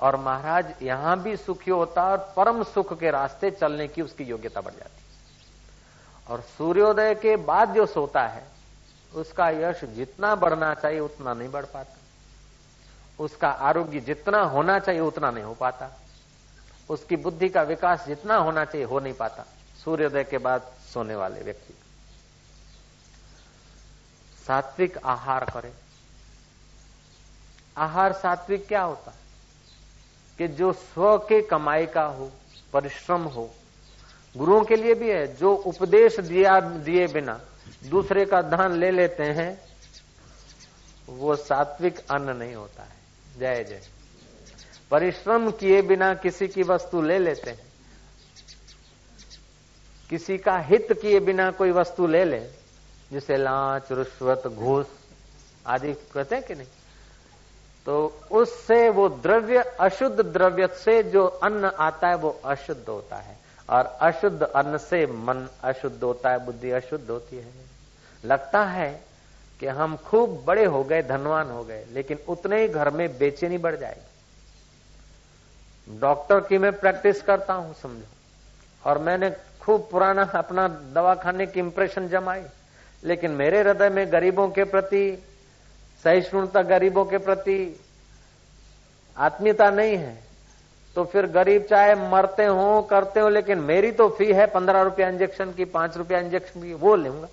और 0.00 0.16
महाराज, 0.16 0.74
यहाँ 0.82 1.22
भी 1.22 1.36
सुखी 1.36 1.70
होता 1.70 2.02
है 2.02 2.10
और 2.10 2.34
परम 2.36 2.62
सुख 2.62 2.98
के 2.98 3.10
रास्ते 3.10 3.50
चलने 3.50 3.88
की 3.88 4.02
उसकी 4.02 4.24
योग्यता 4.24 4.60
बढ़ 4.60 4.72
जाती 4.72 5.02
है। 5.02 5.08
और 6.28 6.40
सूर्योदय 6.40 7.14
के 7.14 7.36
बाद 7.36 7.74
जो 7.74 7.86
सोता 7.86 8.22
है 8.22 8.59
उसका 9.14 9.50
यश 9.50 9.84
जितना 9.84 10.34
बढ़ना 10.34 10.74
चाहिए 10.74 11.00
उतना 11.00 11.34
नहीं 11.34 11.48
बढ़ 11.48 11.64
पाता। 11.64 11.96
उसका 13.24 13.48
आरोग्य 13.48 14.00
जितना 14.00 14.42
होना 14.42 14.78
चाहिए 14.78 15.00
उतना 15.00 15.30
नहीं 15.30 15.44
हो 15.44 15.54
पाता। 15.54 16.00
उसकी 16.90 17.16
बुद्धि 17.16 17.48
का 17.48 17.62
विकास 17.62 18.06
जितना 18.06 18.36
होना 18.36 18.64
चाहिए 18.64 18.86
हो 18.86 19.00
नहीं 19.00 19.12
पाता। 19.12 19.44
सूर्योदय 19.84 20.24
के 20.24 20.38
बाद 20.38 20.72
सोने 20.94 21.14
वाले 21.14 21.42
व्यक्ति। 21.42 21.74
सात्विक 24.46 24.98
आहार 25.04 25.44
करें। 25.44 25.72
आहार 27.76 28.12
सात्विक 28.12 28.66
क्या 28.66 28.82
होता? 28.82 29.12
कि 30.38 30.48
जो 30.48 30.72
स्व 30.72 31.18
के 31.18 31.42
कमाई 31.42 31.86
का 31.86 32.02
हो, 32.02 32.32
परिश्रम 32.72 33.22
हो, 33.22 33.50
गुरुओं 34.36 34.64
के 34.64 34.76
लिए 34.76 34.94
भी 34.94 35.10
है, 35.10 35.36
जो 35.36 35.54
उपदेश 35.54 36.20
दिया, 36.20 36.60
दिए 36.60 37.06
बिना 37.06 37.40
दूसरे 37.88 38.24
का 38.24 38.42
धन 38.42 38.72
ले 38.72 38.90
लेते 38.90 39.22
हैं, 39.22 39.62
वो 41.08 41.36
सात्विक 41.36 41.98
अन्न 42.10 42.36
नहीं 42.36 42.54
होता 42.54 42.82
है। 42.82 42.96
जय 43.38 43.64
जय। 43.64 43.82
परिश्रम 44.90 45.50
किए 45.50 45.82
बिना 45.82 46.14
किसी 46.14 46.48
की 46.48 46.62
वस्तु 46.62 47.02
ले 47.02 47.18
लेते 47.18 47.50
हैं। 47.50 47.72
किसी 50.10 50.38
का 50.38 50.58
हित 50.58 50.88
किए 50.92 51.20
बिना 51.20 51.50
कोई 51.50 51.70
वस्तु 51.70 52.06
ले 52.06 52.24
ले, 52.24 52.40
जिसे 53.12 53.36
लाच, 53.36 53.92
रुश्वत, 53.92 54.42
घूस 54.46 54.86
आदि 55.66 55.92
कहते 55.92 56.34
हैं 56.34 56.44
कि 56.44 56.54
नहीं? 56.54 56.66
तो 57.86 58.20
उससे 58.30 58.88
वो 58.88 59.08
द्रव्य, 59.08 59.76
अशुद्ध 59.80 60.20
द्रव्य 60.20 60.66
से 60.66 61.02
जो 61.02 61.26
अन्न 61.26 61.64
आता 61.64 62.08
है, 62.08 62.14
वो 62.14 62.40
अशुद्ध 62.44 62.88
होता 62.88 63.16
है। 63.16 63.38
और 63.70 63.84
अशुद्ध 63.84 64.42
अन्न 64.42 64.78
से 64.78 65.06
मन 65.06 65.48
अशुद्ध 65.62 66.04
होता 66.04 66.30
है, 66.30 66.44
बुद्धि 66.44 66.70
अशुद्ध 66.70 67.10
होती 67.10 67.36
है। 67.36 67.69
लगता 68.24 68.64
है 68.64 69.00
कि 69.60 69.66
हम 69.66 69.96
खूब 69.96 70.44
बड़े 70.44 70.64
हो 70.64 70.84
गए, 70.84 71.02
धनवान 71.02 71.50
हो 71.50 71.64
गए, 71.64 71.86
लेकिन 71.92 72.18
उतने 72.28 72.62
ही 72.62 72.68
घर 72.68 72.90
में 72.90 73.18
बेचैनी 73.18 73.58
बढ़ 73.58 73.76
जाएगी। 73.76 74.06
डॉक्टर 75.98 76.40
की 76.40 76.58
मैं 76.58 76.72
प्रैक्टिस 76.72 77.22
करता 77.22 77.54
हूँ, 77.54 77.74
समझो। 77.74 78.06
और 78.84 78.98
मैंने 78.98 79.30
खूब 79.60 79.88
पुराना 79.90 80.22
अपना 80.22 80.68
दवा 80.68 81.14
खाने 81.14 81.46
की 81.46 81.60
इंप्रेशन 81.60 82.08
जमाई। 82.08 82.42
लेकिन 83.04 83.30
मेरे 83.30 83.60
हृदय 83.60 83.88
में 83.88 84.12
गरीबों 84.12 84.48
के 84.48 84.64
प्रति, 84.64 85.24
सहिष्णुता 86.04 86.62
गरीबों 86.62 87.04
के 87.04 87.18
प्रति 87.18 87.80
आत्मीयता 89.16 89.70
नहीं 89.70 89.96
है। 89.96 90.22
तो 90.94 91.04
फिर 91.04 91.26
गरीब 91.26 91.62
चाहे 91.62 91.94
मरते 91.94 92.44
हो, 92.44 92.82
करते 92.82 93.20
हो, 93.20 93.28
लेकिन 93.28 93.58
मेरी 93.58 93.92
तो 93.92 94.08
फ़ी 94.08 94.32
है 94.32 94.46
पंद्रह 94.46 94.82
रुपया 94.82 95.08
इंजेक्शन 95.08 95.52
की, 95.52 95.64
पाँच 95.64 95.96
रुपया 95.96 96.18
इंजेक्शन 96.18 96.62
की, 96.62 96.74
वो 96.74 96.96
लूँगा। 96.96 97.28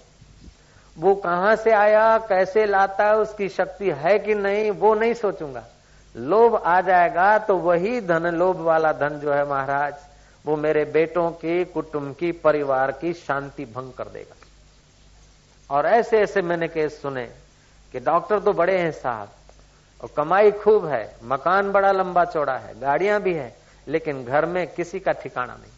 वो 0.98 1.14
कहाँ 1.16 1.56
से 1.56 1.72
आया, 1.72 2.18
कैसे 2.20 2.66
लाता 2.66 3.06
है, 3.06 3.16
उसकी 3.16 3.50
शक्ति 3.50 3.90
है 3.92 4.18
कि 4.20 4.36
नहीं, 4.36 4.72
वो 4.72 4.94
नहीं 4.96 5.14
सोचूँगा। 5.14 5.64
लोभ 6.16 6.56
आ 6.56 6.80
जाएगा 6.82 7.38
तो 7.38 7.58
वही 7.58 8.00
धन 8.02 8.28
लोभ 8.28 8.58
वाला 8.58 8.92
धन 8.94 9.20
जो 9.20 9.34
है 9.34 9.48
महाराज, 9.50 9.94
वो 10.46 10.56
मेरे 10.56 10.86
बेटों 10.86 11.30
की, 11.32 11.64
कुटुंब 11.66 12.16
की, 12.16 12.32
परिवार 12.32 12.92
की 12.92 13.14
शांति 13.14 13.66
भंग 13.66 13.94
कर 13.94 14.08
देगा। 14.08 14.36
और 15.70 15.86
ऐसे 15.86 16.20
ऐसे 16.20 16.42
मैंने 16.42 16.68
केस 16.68 17.02
सुने 17.02 17.26
कि 17.94 18.00
डॉक्टर 18.00 18.40
तो 18.40 18.54
बड़े 18.54 18.78
हैं 18.78 18.92
साहब, 18.92 19.30
और 20.02 20.10
कमाई 20.18 20.52
खूब 20.52 20.86
है, 20.86 21.16
मकान 21.24 21.72
बड़ा 21.72 21.92
लंबा 21.92 22.26
चौड़ा 22.26 22.58
है, 22.58 22.80
गाड़ियाँ 22.80 23.22
भी 23.22 23.34
है, 23.34 23.56
लेकिन 23.88 24.24
घर 24.26 24.46
में 24.46 24.66
किसी 24.68 25.00
का 25.00 25.12
ठिकाना 25.12 25.54
नहीं। 25.54 25.72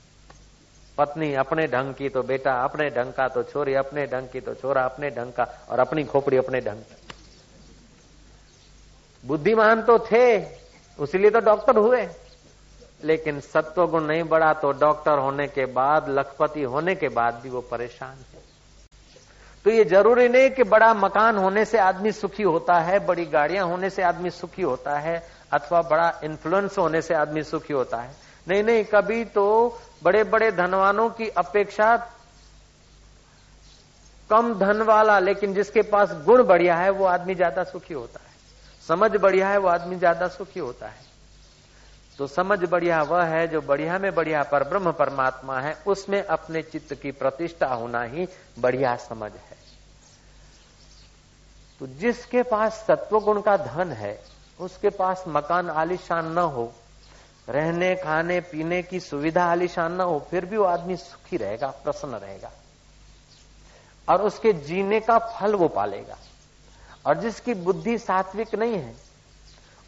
पत्नी 1.00 1.34
अपने 1.34 1.68
ढंग 1.68 1.94
की 1.94 2.10
तो 2.10 2.24
बेटा, 2.24 2.54
अपने 2.64 2.90
ढंग 2.90 3.14
का 3.14 3.28
तो 3.28 3.44
छोरी, 3.44 3.74
अपने 3.74 4.06
ढंग 4.08 4.28
की 4.30 4.40
तो 4.42 4.54
छोरा, 4.54 4.84
अपने 4.84 5.10
ढंग 5.10 5.34
का 5.34 5.48
और 5.70 5.80
अपनी 5.80 6.04
खोपड़ी 6.04 6.38
अपने 6.38 6.62
ढंग 6.62 6.78
की। 6.78 6.96
बुद्धिमान 9.28 9.82
तो 9.82 10.00
थे, 10.00 10.46
उसीलिए 11.00 11.32
तो 11.32 11.40
डॉक्टर 11.40 11.78
हुए। 11.78 12.10
लेकिन 13.04 13.40
सत्व 13.40 13.88
गुण 13.88 14.04
नहीं 14.04 14.24
बढ़ा 14.24 14.54
तो 14.54 14.72
डॉक्टर 14.72 15.18
होने 15.18 15.48
के 15.48 15.66
बाद, 15.66 16.10
लखपति 16.10 16.64
होने 16.64 16.96
के 16.96 17.10
बाद 17.10 17.40
भी 17.44 17.50
वो 17.50 17.62
परेशान 17.62 18.16
है। 18.34 18.42
तो 19.66 19.72
ये 19.72 19.86
ज़रूरी 19.86 20.30
नहीं 20.30 20.50
कि 20.50 20.64
बड़ा 20.64 20.94
मकान 20.94 21.38
होने 21.38 21.66
से 21.66 21.78
आदमी 21.78 22.12
सुखी 22.12 22.44
होता 22.44 22.80
है, 22.80 23.06
बड़ी 23.06 23.26
गाड़ियाँ 23.26 23.66
होने 23.66 23.90
से 23.90 24.04
आदमी 24.04 24.30
सुखी 24.30 24.62
होता 24.62 25.00
है, 25.00 25.28
अथवा 25.52 25.82
बड़ा 25.82 26.20
इन्फ्लुएंस 26.24 26.78
होने 26.78 27.02
से 27.02 27.14
आदमी 27.14 27.44
सुखी 27.44 27.74
होता 27.74 27.98
है। 27.98 28.12
नहीं 28.48 28.64
नहीं, 28.64 28.84
कभी 28.84 29.26
तो 29.26 29.80
बड़े 30.02 30.24
बड़े 30.24 30.52
धनवानों 30.52 31.10
की 31.10 31.30
अपेक्षा 31.30 31.96
कम 34.30 34.54
धन 34.54 34.82
वाला, 34.82 35.20
लेकिन 35.20 35.54
जिसके 35.54 35.82
पास 35.82 36.12
गुण 36.26 36.44
बढ़िया 36.44 36.76
है, 36.76 36.90
वो 36.90 37.06
आदमी 37.06 37.36
ज़्यादा 37.36 37.64
सुखी 37.64 37.94
होता 37.94 38.20
है। 38.20 38.28
समझ 38.88 39.12
बढ़िया 39.12 39.50
है, 39.50 39.58
वो 39.58 39.68
आदमी 39.68 39.96
ज़्यादा 39.96 40.28
सुखी 40.28 40.60
होता 40.60 40.88
है। 40.88 41.08
तो 42.18 42.28
समझ 42.28 42.60
बढ़िया 42.60 43.02
वह 43.04 43.24
है 43.24 43.48
जो 43.48 43.62
बढ़िया 43.62 43.98
में 44.00 44.14
बढ़िया 44.16 44.44
पर 44.44 44.64
ब्रह्म 44.64 44.92
परमात्मा 44.92 45.60
है, 45.60 45.74
उसमें 45.88 46.24
अपने 46.24 46.62
चित्त 46.62 46.94
की 46.94 47.12
प्रतिष्ठा 47.12 47.68
होना 47.68 48.04
ही 48.04 48.28
बढ़िया 48.60 48.96
समझ 48.96 49.32
है। 49.32 49.58
तो 51.82 51.88
जिसके 52.00 52.44
पास 52.44 52.84
सत्व 52.88 53.20
गुण 53.20 53.42
का 53.42 53.58
धन 53.58 53.92
है, 53.92 54.20
उसके 54.60 54.90
पास 54.90 55.24
मकान 55.28 55.70
आलिशान 55.70 56.32
न 56.32 56.38
हो 56.38 56.72
रहने, 57.50 57.96
खाने, 57.96 58.40
पीने 58.40 58.84
की 58.84 59.00
सुविधा 59.00 59.44
आलिशान 59.44 59.92
न 59.92 60.02
हो, 60.02 60.28
फिर 60.32 60.46
भी 60.46 60.58
वो 60.58 60.64
आदमी 60.64 60.98
सुखी 60.98 61.38
रहेगा, 61.38 61.68
प्रसन्न 61.68 62.16
रहेगा। 62.16 62.52
और 64.10 64.22
उसके 64.22 64.54
जीने 64.54 65.00
का 65.00 65.20
फल 65.20 65.56
वो 65.56 65.68
पालेगा। 65.68 66.18
और 67.06 67.20
जिसकी 67.20 67.54
बुद्धि 67.54 67.98
सात्विक 67.98 68.56
नहीं 68.56 68.74
है, 68.74 68.96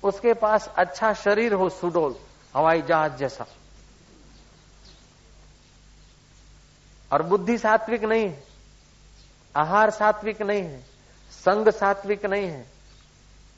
उसके 0.04 0.34
पास 0.34 0.74
अच्छा 0.76 1.14
शरीर 1.14 1.54
हो, 1.54 1.70
सुडोल, 1.70 2.16
हवाई 2.56 2.82
जहाज़ 2.82 3.14
जैसा। 3.14 3.46
और 7.14 7.24
बुद्धि 7.24 7.58
सात्विक 7.58 8.04
नहीं 8.04 8.30
है, 8.30 8.44
आहार 9.56 9.90
सात्विक 9.90 10.42
नहीं 10.42 10.64
है, 10.64 10.86
संग 11.32 11.70
सात्विक 11.70 12.26
नहीं 12.26 12.48
है 12.48 12.71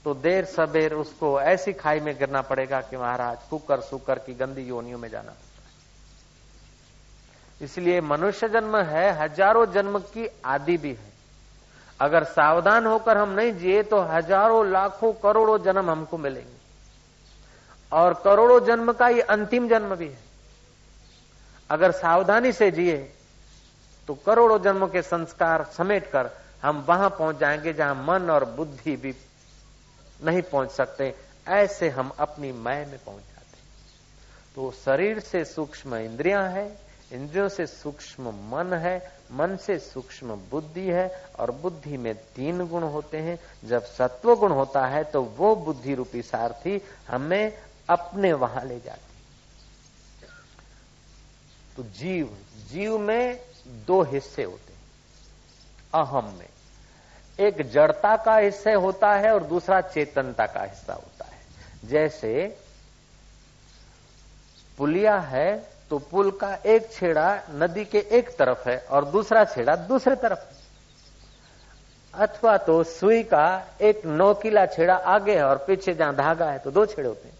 तो 0.05 0.13
देर 0.13 0.45
सबेर 0.45 0.93
उसको 0.93 1.39
ऐसी 1.41 1.73
खाई 1.73 1.99
में 1.99 2.13
गिरना 2.19 2.41
पड़ेगा 2.41 2.81
कि 2.81 2.97
महाराज 2.97 3.37
कुकर 3.49 3.81
सुकर 3.81 4.19
की 4.19 4.33
गंदी 4.33 4.61
योनियों 4.61 4.99
में 4.99 5.09
जाना 5.09 5.33
इसलिए 7.61 8.01
मनुष्य 8.01 8.49
जन्म 8.49 8.75
है, 8.77 9.11
हज़ारों 9.13 9.65
जन्म 9.71 9.97
की 9.99 10.27
आदि 10.45 10.77
भी 10.77 10.89
है। 10.89 11.11
अगर 11.99 12.23
सावधान 12.25 12.85
होकर 12.85 13.17
हम 13.17 13.29
नहीं 13.29 13.53
जिए 13.53 13.83
तो 13.83 13.99
हज़ारों 14.01 14.65
लाखों 14.67 15.11
करोड़ों 15.13 15.57
जन्म 15.63 15.89
हमको 15.91 16.17
मिलेंगे। 16.17 16.51
और 17.91 18.13
करोड़ों 18.23 18.59
जन्म 18.65 18.91
का 18.91 19.07
ये 19.09 19.21
अंतिम 19.21 19.67
जन्म 19.69 19.95
भी 19.95 20.07
है। 20.07 20.21
अगर 21.69 21.91
सावधानी 21.93 22.51
से 22.51 22.71
जिए 22.71 22.97
तो 24.07 24.13
करोड़ों 24.25 24.59
जन्मों 24.61 24.87
के 24.87 25.01
संस्कार 25.01 25.63
समेट 25.73 26.11
कर 26.11 26.29
हम 26.63 26.83
वहाँ 26.87 27.09
पहुँच 27.09 27.37
जाएँगे 27.37 27.73
जहाँ 27.73 27.95
मन 28.07 28.29
और 28.29 28.45
बुद्धि 28.51 28.95
भी 28.95 29.11
नहीं 30.23 30.41
पहुँच 30.43 30.71
सकते, 30.71 31.13
ऐसे 31.47 31.89
हम 31.89 32.11
अपनी 32.19 32.51
मय 32.51 32.85
में 32.85 32.97
पहुँच 32.97 33.21
जाते 33.23 33.31
तो 34.55 34.71
शरीर 34.75 35.19
से 35.21 35.43
सूक्ष्म 35.45 35.95
इंद्रियाँ 35.97 36.47
है, 36.49 36.65
इंद्रियों 37.11 37.47
से 37.49 37.65
सूक्ष्म 37.67 38.31
मन 38.49 38.73
है, 38.75 38.97
मन 39.31 39.55
से 39.57 39.77
सूक्ष्म 39.79 40.35
बुद्धि 40.51 40.87
है, 40.87 41.07
और 41.39 41.51
बुद्धि 41.53 41.97
में 41.97 42.13
तीन 42.35 42.65
गुण 42.67 42.83
होते 42.85 43.17
हैं। 43.19 43.37
जब 43.65 43.85
सत्व 43.87 44.35
गुण 44.35 44.51
होता 44.51 44.85
है 44.87 45.03
तो 45.03 45.21
वो 45.37 45.55
बुद्धि 45.55 45.95
रूपी 45.95 46.21
सारथी 46.21 46.81
हमें 47.07 47.57
अपने 47.89 48.33
वहाँ 48.35 48.63
ले 48.65 48.79
जाती 48.79 49.11
तो 51.75 51.83
जीव 51.91 52.37
जीव 52.71 52.97
में 52.99 53.39
दो 53.87 54.01
हिस्से 54.03 54.43
होते 54.43 54.73
हैं, 54.73 54.81
अहम 55.95 56.33
में। 56.33 56.47
एक 57.39 57.71
जड़ता 57.71 58.15
का 58.15 58.35
हिस्से 58.37 58.73
होता 58.73 59.13
है 59.13 59.33
और 59.33 59.43
दूसरा 59.43 59.81
चेतनता 59.81 60.45
का 60.45 60.63
हिस्सा 60.63 60.93
होता 60.93 61.25
है। 61.25 61.39
जैसे, 61.89 62.57
पुलिया 64.77 65.17
है 65.19 65.73
तो 65.89 65.97
पुल 65.99 66.31
का 66.31 66.57
एक 66.65 66.91
छेड़ा 66.91 67.41
नदी 67.49 67.85
के 67.85 67.97
एक 67.97 68.37
तरफ़ 68.37 68.69
है 68.69 68.77
और 68.89 69.05
दूसरा 69.05 69.45
छेड़ा 69.45 69.75
दूसरे 69.75 70.15
तरफ़ 70.15 70.39
अथवा 72.13 72.57
तो 72.57 72.83
सुई 72.83 73.23
का 73.23 73.67
एक 73.81 74.05
नौकीला 74.05 74.65
छेड़ा 74.65 74.95
आगे 74.95 75.35
है 75.35 75.43
और 75.43 75.57
पीछे 75.57 75.93
जहाँ 75.93 76.15
धागा 76.15 76.51
है 76.51 76.59
तो 76.59 76.71
दो 76.71 76.85
छेड़े 76.85 77.07
होते 77.07 77.27
हैं। 77.27 77.37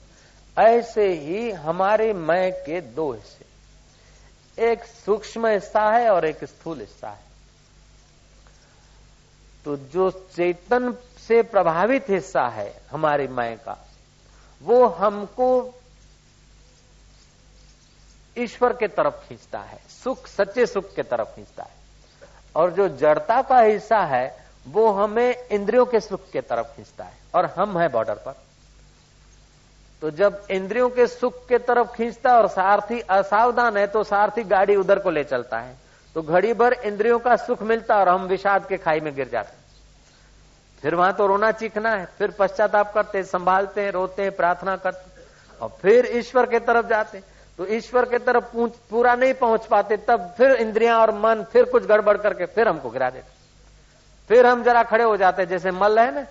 ऐसे 0.68 1.14
ही 1.14 1.52
हमारे 1.52 2.14
मय 2.14 2.52
के 2.66 2.82
दो 2.82 3.14
हिस्से। 3.14 4.72
एक 4.72 4.84
सूक्ष्म 4.84 5.48
हिस्सा 5.48 5.92
है 5.92 6.10
और 6.10 6.26
एक 6.26 6.44
स्थूल 6.46 6.80
हिस्सा 6.80 7.10
है। 7.10 7.33
तो 9.66 9.76
जो 9.78 10.10
चेतन 10.36 10.92
से 11.28 11.42
प्रभावित 11.42 12.10
हिस्सा 12.10 12.48
है 12.48 12.82
हमारे 12.92 13.28
मय 13.28 13.58
का, 13.66 13.78
वो 14.62 14.86
हमको 14.88 15.74
ईश्वर 18.38 18.74
के 18.74 18.88
तरफ़ 18.88 19.14
खींचता 19.14 19.60
है, 19.60 19.80
सुख, 20.04 20.28
सच्चे 20.28 20.66
सुख 20.66 20.94
के 20.96 21.04
तरफ़ 21.04 21.28
खींचता 21.28 21.64
है। 21.64 21.82
और 22.56 22.72
जो 22.72 22.88
जड़ता 22.88 23.42
का 23.42 23.60
हिस्सा 23.60 24.00
है, 24.00 24.46
वो 24.68 24.92
हमें 24.92 25.48
इंद्रियों 25.48 25.86
के 25.86 26.00
सुख 26.00 26.30
के 26.32 26.42
तरफ़ 26.42 26.68
खींचता 26.68 27.04
है, 27.04 27.18
और 27.36 27.46
हम 27.46 27.78
है 27.78 27.88
बॉर्डर 27.90 28.16
पर। 28.16 28.36
तो 30.02 30.12
जब 30.12 30.46
इंद्रियों 30.52 30.90
के 30.90 31.08
सुख 31.08 31.48
के 31.48 31.58
तरफ़ 31.58 31.88
खींचता 31.88 32.32
है 32.32 32.38
और 32.38 32.48
सारथी 32.48 33.00
असावधान 33.00 33.78
है 33.78 33.88
तो 33.88 34.04
सारथी 34.04 34.44
गाड़ी 34.44 34.76
उधर 34.76 35.00
को 35.00 35.10
ले 35.10 35.24
चलता 35.24 35.60
है। 35.60 35.83
तो 36.16 36.22
घड़ी 36.22 36.54
भर 36.54 36.74
इंद्रियों 36.86 37.20
का 37.20 37.36
सुख 37.38 37.62
मिलता 37.64 37.96
और 37.96 38.10
हम 38.10 38.26
विषाद 38.28 38.66
के 38.68 38.78
खाई 38.78 39.00
में 39.00 39.14
गिर 39.16 39.30
जाते 39.32 39.62
फिर 40.82 40.96
वहाँ 40.96 41.14
तो 41.14 41.28
रोना 41.28 41.52
चीखना 41.54 41.90
है, 41.90 42.06
फिर 42.18 42.34
पश्चाताप 42.40 42.94
करते 42.94 43.24
संभालते 43.24 43.82
हैं, 43.82 43.92
रोते 43.92 44.22
हैं, 44.22 44.32
प्रार्थना 44.32 44.76
करते 44.78 45.62
और 45.62 45.70
फिर 45.82 46.10
ईश्वर 46.18 46.46
के 46.46 46.60
तरफ़ 46.62 46.88
जाते 46.88 47.22
तो 47.60 47.66
ईश्वर 47.68 48.06
के 48.06 48.18
तरफ़ 48.20 48.56
पूरा 48.90 49.16
नहीं 49.16 49.34
पहुँच 49.34 49.66
पाते, 49.66 49.98
तब 50.00 50.34
फिर 50.38 50.52
इंद्रियाँ 50.54 51.00
और 51.00 51.12
मन 51.16 51.44
फिर 51.52 51.64
कुछ 51.66 51.86
गड़बड़ 51.86 52.18
करके 52.18 52.46
फिर 52.48 52.68
हमको 52.68 52.90
गिरा 52.90 53.10
देते 53.10 53.32
फिर 54.30 54.46
हम 54.46 54.64
जरा 54.64 54.84
खड़े 54.84 55.04
हो 55.04 55.16
जाते 55.18 55.46
जैसे 55.46 55.72
मल 55.74 56.00
है 56.00 56.14
ना 56.16 56.22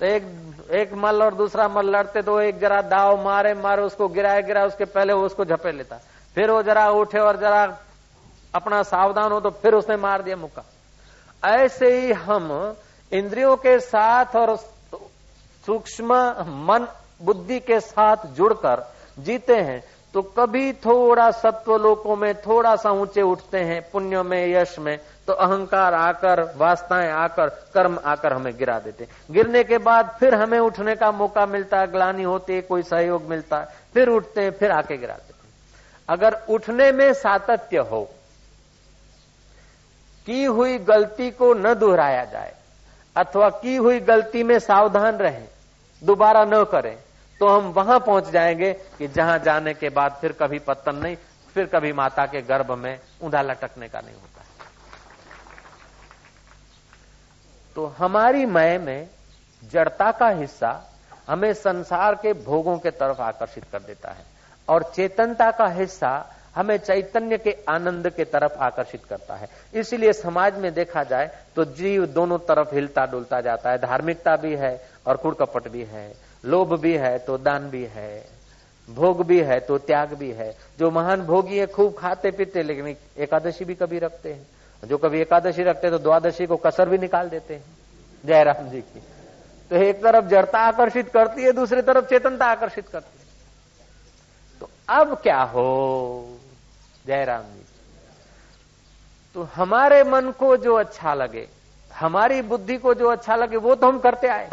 तो 0.00 0.06
एक 0.06 0.24
एक 0.72 0.92
मल 0.94 1.22
और 1.22 1.34
दूसरा 1.34 1.68
मल 1.68 1.90
लड़ते 1.90 2.22
तो 2.22 2.40
एक 2.40 2.58
जरा 2.58 2.80
दाव 2.82 3.22
मारे 3.24 3.54
मारे, 3.54 3.82
उसको 3.82 4.08
गिराए 4.08 4.42
गिरा 4.42 4.64
उसके 4.66 4.84
पहले 4.86 5.12
वो 5.12 5.26
उसको 5.26 5.44
झपे 5.44 5.72
लेता। 5.72 5.96
फिर 6.36 6.50
वो 6.50 6.62
जरा 6.62 6.88
उठे 6.90 7.18
और 7.18 7.36
जरा 7.36 7.66
अपना 8.54 8.82
सावधान 8.82 9.32
हो 9.32 9.40
तो 9.40 9.50
फिर 9.52 9.74
उसने 9.74 9.96
मार 9.96 10.22
दिया 10.22 10.36
मुक्का। 10.36 10.64
ऐसे 11.56 11.92
ही 11.92 12.12
हम 12.12 12.50
इंद्रियों 13.12 13.56
के 13.56 13.78
साथ 13.80 14.36
और 14.36 14.56
सूक्ष्म 15.66 16.14
मन 16.66 16.86
बुद्धि 17.22 17.58
के 17.60 17.80
साथ 17.80 18.26
जुड़कर 18.36 18.82
जीते 19.18 19.56
हैं 19.56 19.82
तो 20.14 20.22
कभी 20.36 20.72
थोड़ा 20.74 21.30
सत्व 21.30 21.76
लोकों 21.76 22.16
में 22.16 22.34
थोड़ा 22.36 22.74
सा 22.76 22.90
ऊँचे 22.92 23.22
उठते 23.22 23.58
हैं, 23.58 23.80
पुण्य 23.90 24.22
में, 24.22 24.46
यश 24.48 24.78
में 24.78 24.98
तो 25.26 25.32
अहंकार 25.34 25.94
आकर, 25.94 26.42
वास्ताएँ 26.56 27.10
आकर, 27.10 27.48
कर्म 27.74 27.98
आकर 28.04 28.32
हमें 28.32 28.56
गिरा 28.58 28.78
देते 28.78 29.06
गिरने 29.30 29.62
के 29.64 29.78
बाद 29.78 30.16
फिर 30.20 30.34
हमें 30.34 30.58
उठने 30.58 30.94
का 30.94 31.10
मौका 31.12 31.46
मिलता 31.46 31.80
है, 31.80 31.90
ग्लानी 31.92 32.22
होती 32.22 32.54
है, 32.54 32.60
कोई 32.62 32.82
सहयोग 32.82 33.28
मिलता 33.30 33.58
है, 33.58 33.68
फिर 33.94 34.08
उठते 34.08 34.40
हैं, 34.40 34.50
फिर 34.50 34.70
आके 34.70 34.96
गिरा 34.96 35.14
देते 35.14 35.48
अगर 36.08 36.40
उठने 36.50 36.90
में 36.92 37.12
सातत्य 37.14 37.78
हो 37.80 38.08
की 40.26 40.44
हुई 40.44 40.78
गलती 40.80 41.30
को 41.32 41.52
न 41.54 41.74
दोहराया 41.74 42.24
जाए, 42.24 42.54
अथवा 43.16 43.48
की 43.52 43.76
हुई 43.76 44.00
गलती 44.00 44.42
में 44.42 44.58
सावधान 44.58 45.16
रहें, 45.16 45.46
दोबारा 46.02 46.44
न 46.44 46.64
करें 46.64 46.96
तो 47.40 47.48
हम 47.48 47.70
वहाँ 47.72 47.98
पहुँच 48.00 48.28
जाएँगे 48.30 48.72
कि 48.98 49.08
जहाँ 49.08 49.38
जाने 49.38 49.74
के 49.74 49.88
बाद 49.90 50.18
फिर 50.20 50.32
कभी 50.32 50.58
पतन 50.58 50.96
नहीं, 50.96 51.16
फिर 51.54 51.66
कभी 51.66 51.92
माता 51.92 52.26
के 52.26 52.42
गर्भ 52.42 52.72
में 52.78 52.98
ऊंधा 53.22 53.42
लटकने 53.42 53.88
का 53.88 54.00
नहीं 54.00 54.14
होता। 54.14 54.44
तो 57.76 57.86
हमारी 57.98 58.44
मय 58.46 58.78
में 58.78 59.08
जड़ता 59.62 60.10
का 60.12 60.28
हिस्सा 60.30 60.80
हमें 61.28 61.52
संसार 61.54 62.14
के 62.14 62.32
भोगों 62.34 62.76
के 62.78 62.90
तरफ़ 62.90 63.20
आकर्षित 63.22 63.64
कर 63.72 63.78
देता 63.78 64.10
है, 64.10 64.24
और 64.68 64.82
चेतनता 64.94 65.50
का 65.50 65.66
हिस्सा 65.68 66.12
हमें 66.56 66.76
चैतन्य 66.76 67.38
के 67.38 67.56
आनंद 67.68 68.08
के 68.10 68.24
तरफ़ 68.24 68.58
आकर्षित 68.58 69.04
करता 69.04 69.34
है। 69.34 69.48
इसलिए 69.74 70.12
समाज 70.12 70.58
में 70.58 70.72
देखा 70.74 71.02
जाए 71.02 71.30
तो 71.56 71.64
जीव 71.64 72.06
दोनों 72.06 72.38
तरफ़ 72.38 72.74
हिलता 72.74 73.06
डुलता 73.06 73.40
जाता 73.40 73.70
है। 73.70 73.78
धार्मिकता 73.78 74.36
भी 74.36 74.54
है 74.56 74.80
और 75.06 75.16
कुड़कपट 75.16 75.68
भी 75.68 75.84
है। 75.84 76.12
लोभ 76.44 76.80
भी 76.80 76.96
है 76.96 77.18
तो 77.18 77.38
दान 77.38 77.70
भी 77.70 77.84
है। 77.84 78.24
भोग 78.88 79.26
भी 79.26 79.40
है 79.40 79.60
तो 79.60 79.78
त्याग 79.78 80.14
भी 80.14 80.30
है। 80.32 80.56
जो 80.78 80.90
महान 80.90 81.20
भोगी 81.20 81.58
है, 81.58 81.66
खूब 81.66 81.94
खाते 81.98 82.30
पीते, 82.30 82.62
लेकिन 82.62 82.96
एकादशी 83.18 83.64
भी 83.64 83.74
कभी 83.74 83.98
रखते 83.98 84.32
हैं। 84.32 84.88
जो 84.88 84.98
कभी 84.98 85.20
एकादशी 85.20 85.62
रखते 85.62 85.86
हैं 85.86 85.96
तो 85.96 86.02
द्वादशी 86.02 86.46
को 86.46 86.56
कसर 86.56 86.88
भी 86.88 86.98
निकाल 86.98 87.28
देते 87.28 87.54
हैं। 87.54 87.64
जयराम 88.26 88.68
जी 88.68 88.80
की। 88.80 89.00
तो 89.70 89.76
एक 89.76 90.02
तरफ़ 90.02 90.24
जड़ता 90.24 90.58
आकर्षित 90.58 91.08
करती 91.08 91.42
है, 91.42 91.52
दूसरी 91.52 91.82
तरफ़ 91.82 92.04
चेतनता 92.04 92.46
आकर्षित 92.46 92.88
करती 92.88 93.18
है। 93.18 93.19
अब 94.90 95.14
क्या 95.22 95.40
हो? 95.44 96.38
जयराम 97.06 97.42
जी 97.42 97.64
तो 99.36 99.42
हमारे 99.54 100.02
मन 100.04 100.30
को 100.38 100.56
जो 100.56 100.74
अच्छा 100.74 101.14
लगे, 101.14 101.46
हमारी 101.90 102.40
बुद्धि 102.42 102.76
को 102.76 102.94
जो 102.94 103.08
अच्छा 103.08 103.36
लगे, 103.36 103.56
वो 103.56 103.74
तो 103.74 103.88
हम 103.88 103.98
करते 103.98 104.28
आए, 104.28 104.48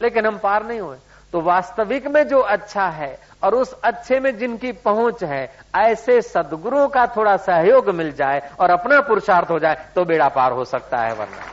लेकिन 0.00 0.26
हम 0.26 0.38
पार 0.38 0.66
नहीं 0.66 0.80
हुए। 0.80 0.96
तो 1.32 1.40
वास्तविक 1.40 2.06
में 2.06 2.26
जो 2.28 2.38
अच्छा 2.40 2.88
है 2.88 3.18
और 3.42 3.54
उस 3.54 3.72
अच्छे 3.74 4.18
में 4.20 4.36
जिनकी 4.38 4.72
पहुँच 4.74 5.22
है, 5.24 5.52
ऐसे 5.76 6.20
सदगुरुओं 6.22 6.88
का 6.88 7.06
थोड़ा 7.06 7.36
सहयोग 7.38 7.90
मिल 7.90 8.12
जाए 8.12 8.40
और 8.60 8.70
अपना 8.70 9.00
पुरुषार्थ 9.02 9.50
हो 9.50 9.58
जाए 9.58 9.90
तो 9.94 10.04
बेड़ा 10.04 10.28
पार 10.30 10.52
हो 10.52 10.64
सकता 10.64 11.00
है 11.00 11.14
वरना। 11.14 11.44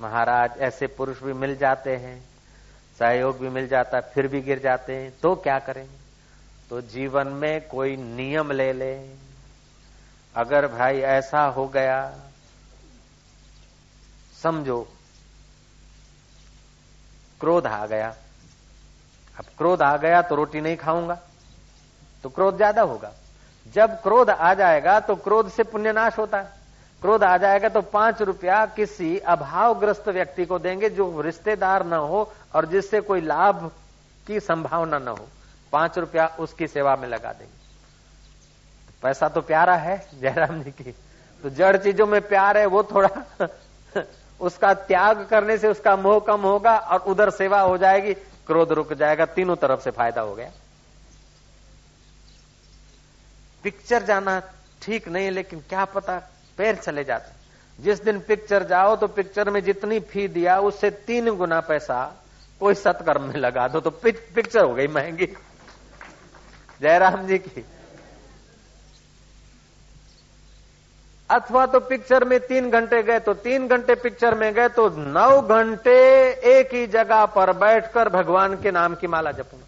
महाराज, 0.00 0.58
ऐसे 0.58 0.86
पुरुष 0.88 1.22
भी 1.22 1.32
मिल 1.32 1.56
जाते 1.56 1.96
हैं। 1.96 2.22
सहयोग 3.00 3.38
भी 3.38 3.48
मिल 3.50 3.66
जाता 3.68 3.96
है, 3.96 4.10
फिर 4.14 4.26
भी 4.28 4.40
गिर 4.42 4.58
जाते 4.58 4.94
हैं 4.94 5.12
तो 5.20 5.34
क्या 5.36 5.58
करें? 5.60 5.86
तो 6.70 6.80
जीवन 6.82 7.28
में 7.28 7.68
कोई 7.68 7.96
नियम 7.96 8.52
ले 8.52 8.72
ले। 8.72 8.94
अगर 10.34 10.66
भाई 10.68 11.00
ऐसा 11.00 11.44
हो 11.46 11.66
गया, 11.68 11.98
समझो, 14.34 14.80
क्रोध 17.40 17.66
आ 17.66 17.86
गया। 17.86 18.14
अब 19.36 19.44
क्रोध 19.58 19.82
आ 19.82 19.96
गया 19.96 20.22
तो 20.22 20.34
रोटी 20.34 20.60
नहीं 20.60 20.76
खाऊँगा 20.76 21.18
तो 22.24 22.28
क्रोध 22.30 22.56
ज़्यादा 22.56 22.82
होगा। 22.82 23.12
जब 23.66 24.00
क्रोध 24.02 24.30
आ 24.30 24.52
जाएगा 24.54 24.98
तो 25.00 25.14
क्रोध 25.16 25.50
से 25.50 25.62
पुण्यनाश 25.64 26.18
होता 26.18 26.38
है। 26.38 26.63
क्रोध 27.02 27.24
आ 27.24 27.36
जाएगा 27.36 27.68
तो 27.68 27.82
पाँच 27.82 28.22
रुपया 28.22 28.66
किसी 28.66 29.18
अभावग्रस्त 29.18 30.08
व्यक्ति 30.08 30.44
को 30.44 30.58
देंगे 30.58 30.90
जो 30.90 31.20
रिश्तेदार 31.20 31.86
न 31.86 31.92
हो 31.92 32.32
और 32.54 32.66
जिससे 32.66 33.00
कोई 33.00 33.20
लाभ 33.20 33.72
की 34.26 34.40
संभावना 34.40 34.98
न 34.98 35.08
हो। 35.08 35.28
पाँच 35.72 35.98
रुपया 35.98 36.26
उसकी 36.26 36.66
सेवा 36.66 36.96
में 36.96 37.08
लगा 37.08 37.32
देंगे। 37.32 37.64
पैसा 39.02 39.28
तो 39.28 39.40
प्यारा 39.40 39.76
है, 39.76 40.08
जयराम 40.20 40.62
जी 40.62 40.70
की। 40.70 40.94
तो 41.42 41.50
जड़ 41.50 41.76
चीज़ों 41.76 42.06
में 42.06 42.28
प्यार 42.28 42.58
है, 42.58 42.66
वो 42.66 42.82
थोड़ा 42.82 43.24
उसका 44.40 44.74
त्याग 44.74 45.26
करने 45.26 45.58
से 45.58 45.68
उसका 45.68 45.96
मोह 45.96 46.20
कम 46.20 46.40
होगा 46.40 46.78
और 46.78 46.98
उधर 46.98 47.30
सेवा 47.30 47.60
हो 47.60 47.78
जाएगी, 47.78 48.14
क्रोध 48.14 48.72
रुक 48.72 48.92
जाएगा, 48.92 49.26
तीनों 49.26 49.56
तरफ़ 49.56 49.80
से 49.80 49.90
फ़ायदा 49.90 50.20
हो 50.20 50.34
गया। 50.34 50.50
पिक्चर 53.62 54.02
जाना 54.02 54.42
ठीक 54.82 55.08
नहीं, 55.08 55.30
लेकिन 55.30 55.60
क्या 55.60 55.84
पता 55.84 56.22
पैर 56.58 56.74
चले 56.76 57.04
जाते 57.04 57.42
जिस 57.78 58.02
दिन 58.04 58.18
पिक्चर 58.20 58.64
जाओ 58.64 58.94
तो 58.96 59.06
पिक्चर 59.08 59.50
में 59.50 59.62
जितनी 59.64 60.00
फ़ी 60.02 60.26
दिया, 60.28 60.58
उससे 60.60 60.90
तीन 60.90 61.30
गुना 61.36 61.60
पैसा 61.60 62.04
कोई 62.60 62.74
सत्कर्म 62.76 63.22
में 63.22 63.36
लगा 63.36 63.66
दो 63.68 63.80
तो 63.80 63.90
पिक्चर 63.92 64.64
हो 64.64 64.74
गई 64.74 64.86
महँगी। 64.88 65.26
जयराम 66.80 67.26
जी 67.26 67.38
की। 67.38 67.64
अथवा 71.30 71.64
तो 71.66 71.80
पिक्चर 71.80 72.24
में 72.24 72.38
तीन 72.40 72.70
घंटे 72.70 73.02
गए 73.02 73.18
तो 73.20 73.34
तीन 73.36 73.66
घंटे 73.68 73.94
पिक्चर 73.96 74.34
में 74.34 74.52
गए 74.54 74.68
तो 74.68 74.88
नौ 74.90 75.40
घंटे 75.42 75.96
एक 76.50 76.74
ही 76.74 76.86
जगह 76.88 77.24
पर 77.26 77.52
बैठकर 77.54 78.08
भगवान 78.08 78.54
के 78.62 78.70
नाम 78.70 78.94
की 78.94 79.06
माला 79.06 79.32
जपूँगा। 79.32 79.66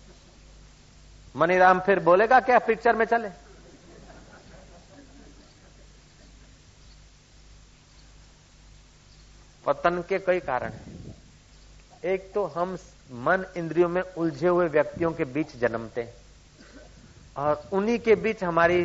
मनीराम 1.34 1.80
फिर 1.80 2.00
बोलेगा, 2.00 2.40
क्या 2.40 2.58
पिक्चर 2.60 2.96
में 2.96 3.04
चले? 3.06 3.28
पतन 9.66 10.02
के 10.08 10.18
कई 10.18 10.40
कारण 10.40 10.72
हैं। 10.72 10.94
एक 12.04 12.30
तो 12.34 12.44
हम 12.46 12.76
मन 13.20 13.44
इंद्रियों 13.56 13.88
में 13.88 14.02
उलझे 14.02 14.48
हुए 14.48 14.68
व्यक्तियों 14.68 15.12
के 15.12 15.24
बीच 15.26 15.56
जन्मते 15.56 16.00
हैं 16.00 16.14
और 17.36 17.68
उन्हीं 17.72 17.98
के 17.98 18.14
बीच 18.16 18.44
हमारी 18.44 18.82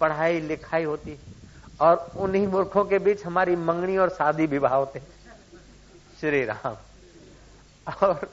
पढ़ाई 0.00 0.40
लिखाई 0.40 0.84
होती 0.84 1.18
और 1.80 2.10
उन्हीं 2.16 2.46
मूर्खों 2.46 2.84
के 2.84 2.98
बीच 2.98 3.24
हमारी 3.26 3.56
मंगनी 3.58 3.96
और 3.96 4.08
शादी 4.08 4.46
विवाह 4.46 4.74
होते 4.74 5.00
श्री 6.20 6.44
राम। 6.44 6.76
और 7.86 8.28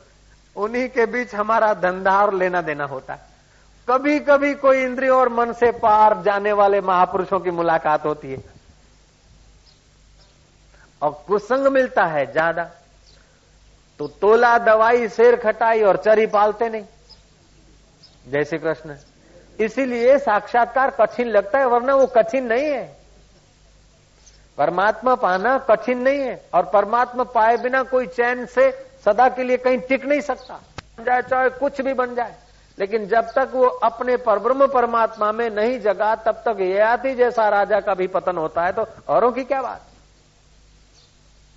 उन्हीं 0.56 0.88
के 0.90 1.06
बीच 1.06 1.34
हमारा 1.36 1.74
धंधा 1.74 2.22
और 2.22 2.34
लेना 2.34 2.62
देना 2.62 2.86
होता 2.86 3.14
है। 3.14 3.32
कभी 3.88 4.20
कभी 4.20 4.54
कोई 4.56 4.84
इंद्रियों 4.84 5.20
और 5.20 5.30
मन 5.30 5.54
से 5.54 5.72
पार 5.80 6.22
जाने 6.24 6.52
वाले 6.54 6.82
महापुरुषों 6.82 7.40
की 7.40 7.52
मुलाकात 7.52 8.06
होती 8.06 8.32
है। 8.32 8.53
और 11.04 11.12
कुसंग 11.28 11.68
मिलता 11.70 12.06
है 12.06 12.26
ज़्यादा। 12.32 12.64
तो 14.00 14.08
तोला 14.22 14.58
दवाई, 14.60 15.08
शेर 15.10 15.36
खटाई 15.36 15.82
और 15.84 15.98
चरी 15.98 16.26
पालते 16.28 16.70
नहीं। 16.70 16.84
जय 18.26 18.44
श्री 18.44 18.58
कृष्ण। 18.60 18.96
इसीलिए 19.60 20.18
साक्षात्कार 20.20 20.90
कठिन 20.92 21.28
लगता 21.30 21.60
है, 21.60 21.66
वरना 21.68 21.96
वो 21.96 22.06
कठिन 22.08 22.46
नहीं 22.46 22.66
है। 22.66 22.86
परमात्मा 24.58 25.16
पाना 25.18 25.58
कठिन 25.70 25.98
नहीं 26.00 26.20
है, 26.20 26.42
और 26.54 26.66
परमात्मा 26.66 27.24
पाए 27.26 27.58
बिना 27.58 27.84
कोई 27.86 28.08
चैन 28.10 28.46
से 28.48 28.70
सदा 29.06 29.28
के 29.30 29.44
लिए 29.44 29.58
कहीं 29.60 29.78
टिक 29.80 30.06
नहीं 30.06 30.22
सकता। 30.24 30.60
बन 30.98 31.04
जाए 31.04 31.22
चाहे 31.24 31.50
कुछ 31.52 31.82
भी 31.82 31.94
बन 31.94 32.16
जाए, 32.16 32.36
लेकिन 32.78 33.08
जब 33.08 33.32
तक 33.32 33.52
वो 33.54 33.68
अपने 33.84 34.18
परब्रह्म 34.20 34.68
परमात्मा 34.70 35.32
में 35.32 35.50
नहीं 35.52 35.80
जगा, 35.82 36.16
तब 36.18 36.44
तक 36.46 36.62
ययाति 36.62 37.16
जैसा 37.16 37.50
राजा 37.50 37.80
का 37.80 37.94
भी 37.94 38.08
पतन 38.10 38.38
होता 38.38 38.66
है 38.66 38.72
तो 38.74 38.88
औरों 39.10 39.32
की 39.32 39.44
क्या 39.44 39.62
बात? 39.62 39.82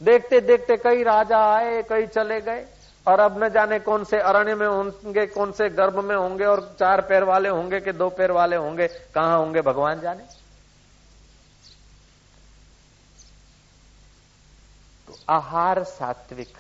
देखते 0.01 0.41
देखते 0.43 0.77
कई 0.77 1.03
राजा 1.03 1.39
आए, 1.49 1.83
कई 1.83 2.07
चले 2.09 2.41
गए। 2.41 2.65
और 3.07 3.21
अब 3.21 3.43
न 3.43 3.49
जाने 3.49 3.79
कौन 3.81 4.05
से 4.05 4.19
अरण्य 4.21 4.55
में 4.55 4.67
होंगे, 4.67 5.27
कौन 5.27 5.53
से 5.53 5.69
गर्भ 5.71 5.99
में 6.05 6.15
होंगे 6.17 6.45
और 6.45 6.61
चार 6.81 7.01
पैर 7.01 7.25
वाले 7.25 7.49
होंगे 7.49 7.81
कि 7.81 7.93
दो 7.93 8.09
पैर 8.11 8.31
वाले 8.33 8.57
होंगे, 8.57 8.87
कहाँ 9.15 9.39
होंगे 9.39 9.61
भगवान 9.63 10.01
जाने? 10.01 10.25
तो 15.09 15.19
आहार 15.29 15.83
सात्विक। 15.85 16.57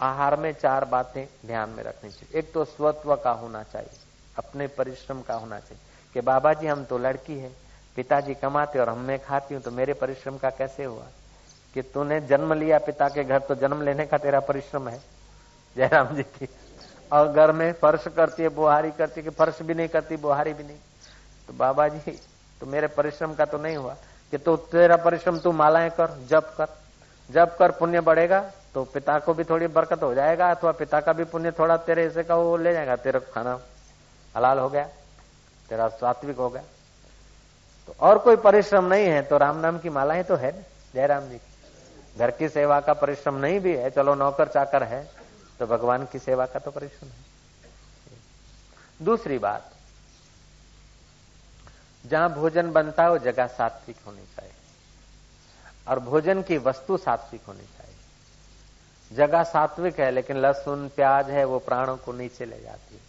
आहार 0.00 0.36
में 0.36 0.52
चार 0.52 0.84
बातें 0.86 1.24
ध्यान 1.46 1.70
में 1.70 1.82
रखनी 1.84 2.10
चाहिए। 2.10 2.38
एक 2.38 2.52
तो 2.52 2.64
स्वत्व 2.66 3.14
का 3.16 3.30
होना 3.32 3.62
चाहिए, 3.64 3.98
अपने 4.36 4.66
परिश्रम 4.68 5.22
का 5.22 5.34
होना 5.34 5.58
चाहिए 5.58 5.82
कि 6.14 6.20
बाबा 6.22 6.52
जी, 6.54 6.66
हम 6.66 6.84
तो 6.84 6.98
लड़की 6.98 7.38
है, 7.38 7.52
पिताजी 7.96 8.34
कमाते 8.36 8.78
और 8.78 8.88
हम 8.88 9.16
खाती 9.18 9.54
हूँ 9.54 9.62
तो 9.62 9.70
मेरे 9.72 9.94
परिश्रम 9.94 10.36
का 10.38 10.50
कैसे 10.52 10.84
हुआ? 10.84 11.06
कि 11.74 11.82
तूने 11.84 12.20
जन्म 12.22 12.52
लिया 12.54 12.78
पिता 12.80 13.08
के 13.08 13.24
घर 13.24 13.38
तो 13.40 13.54
जन्म 13.56 13.82
लेने 13.82 14.06
का 14.06 14.18
तेरा 14.18 14.40
परिश्रम 14.42 14.88
है। 14.88 15.00
जयराम 15.76 16.14
जी 16.14 16.22
की, 16.24 16.48
और 17.10 17.28
घर 17.28 17.52
में 17.52 17.72
फर्श 17.72 18.04
करती 18.16 18.42
है, 18.42 18.48
बुहारी 18.50 18.90
करती 18.90 19.20
है 19.20 19.24
कि 19.24 19.30
फर्श 19.30 19.62
भी 19.62 19.74
नहीं 19.74 19.88
करती, 19.88 20.16
बुहारी 20.18 20.52
भी 20.54 20.64
नहीं। 20.64 20.76
तो 21.48 21.52
बाबा 21.54 21.88
जी 21.88 22.18
तो 22.60 22.66
मेरे 22.66 22.86
परिश्रम 22.88 23.34
का 23.34 23.44
तो 23.44 23.58
नहीं 23.58 23.76
हुआ 23.76 23.96
कि 24.32 24.38
तो 24.38 24.56
तेरा 24.68 24.96
परिश्रम 24.98 25.38
तू 25.38 25.52
मालाएँ 25.54 25.90
कर, 25.90 26.18
जप 26.28 26.54
कर। 26.58 26.76
जब 27.30 27.56
कर 27.56 27.70
पुण्य 27.72 28.00
बढ़ेगा 28.02 28.40
तो 28.74 28.82
पिता 28.86 29.18
को 29.18 29.34
भी 29.34 29.44
थोड़ी 29.44 29.66
बरकत 29.68 30.02
हो 30.02 30.14
जाएगा, 30.14 30.50
अथवा 30.50 30.72
पिता 30.72 31.00
का 31.00 31.12
भी 31.12 31.24
पुण्य 31.26 31.50
थोड़ा 31.52 31.76
तेरे 31.78 32.02
हिस्से 32.04 32.22
का 32.24 32.36
वो 32.36 32.56
ले 32.56 32.72
जाएगा 32.72 32.96
तेरा 32.98 33.20
खाना। 33.26 33.58
हलाल 34.34 34.58
हो 34.58 34.68
गया, 34.68 34.82
तेरा 35.68 35.88
सात्विक 35.90 36.36
हो 36.36 36.48
गया। 36.48 36.62
तो 37.88 37.94
और 38.00 38.18
कोई 38.18 38.36
परिश्रम 38.38 38.84
नहीं 38.86 39.06
है 39.06 39.22
तो 39.22 39.38
राम 39.38 39.56
नाम 39.58 39.78
की 39.78 39.90
मालाएँ 39.90 40.22
तो 40.24 40.36
है 40.36 40.52
जयराम 40.94 41.28
जी 41.28 41.36
की। 41.36 41.47
घर 42.18 42.30
की 42.30 42.48
सेवा 42.48 42.80
का 42.80 42.92
परिश्रम 42.94 43.34
नहीं 43.36 43.58
भी 43.60 43.74
है, 43.74 43.90
चलो 43.90 44.14
नौकर 44.14 44.48
चाकर 44.48 44.82
है 44.84 45.02
तो 45.60 45.66
भगवान 45.66 46.04
की 46.04 46.18
सेवा 46.18 46.46
का 46.46 46.58
तो 46.58 46.70
परिश्रम 46.70 47.08
है। 47.08 47.26
दूसरी 49.00 49.38
बात, 49.38 49.70
जहाँ 52.04 52.32
भोजन 52.34 52.70
बनता 52.72 53.02
है, 53.02 53.10
वो 53.10 53.18
जगह 53.20 53.46
सात्विक 53.48 53.96
होनी 54.06 54.24
चाहिए, 54.36 54.52
और 55.88 55.98
भोजन 56.00 56.42
की 56.42 56.58
वस्तु 56.58 56.96
सात्विक 56.96 57.42
होनी 57.48 57.58
चाहिए। 57.58 59.16
जगह 59.16 59.42
सात्विक 59.44 60.00
है, 60.00 60.10
लेकिन 60.10 60.36
लहसुन, 60.36 60.88
प्याज 60.88 61.30
है, 61.30 61.44
वो 61.44 61.58
प्राणों 61.60 61.96
को 61.96 62.12
नीचे 62.12 62.44
ले 62.44 62.60
जाती 62.60 62.94
है। 62.94 63.00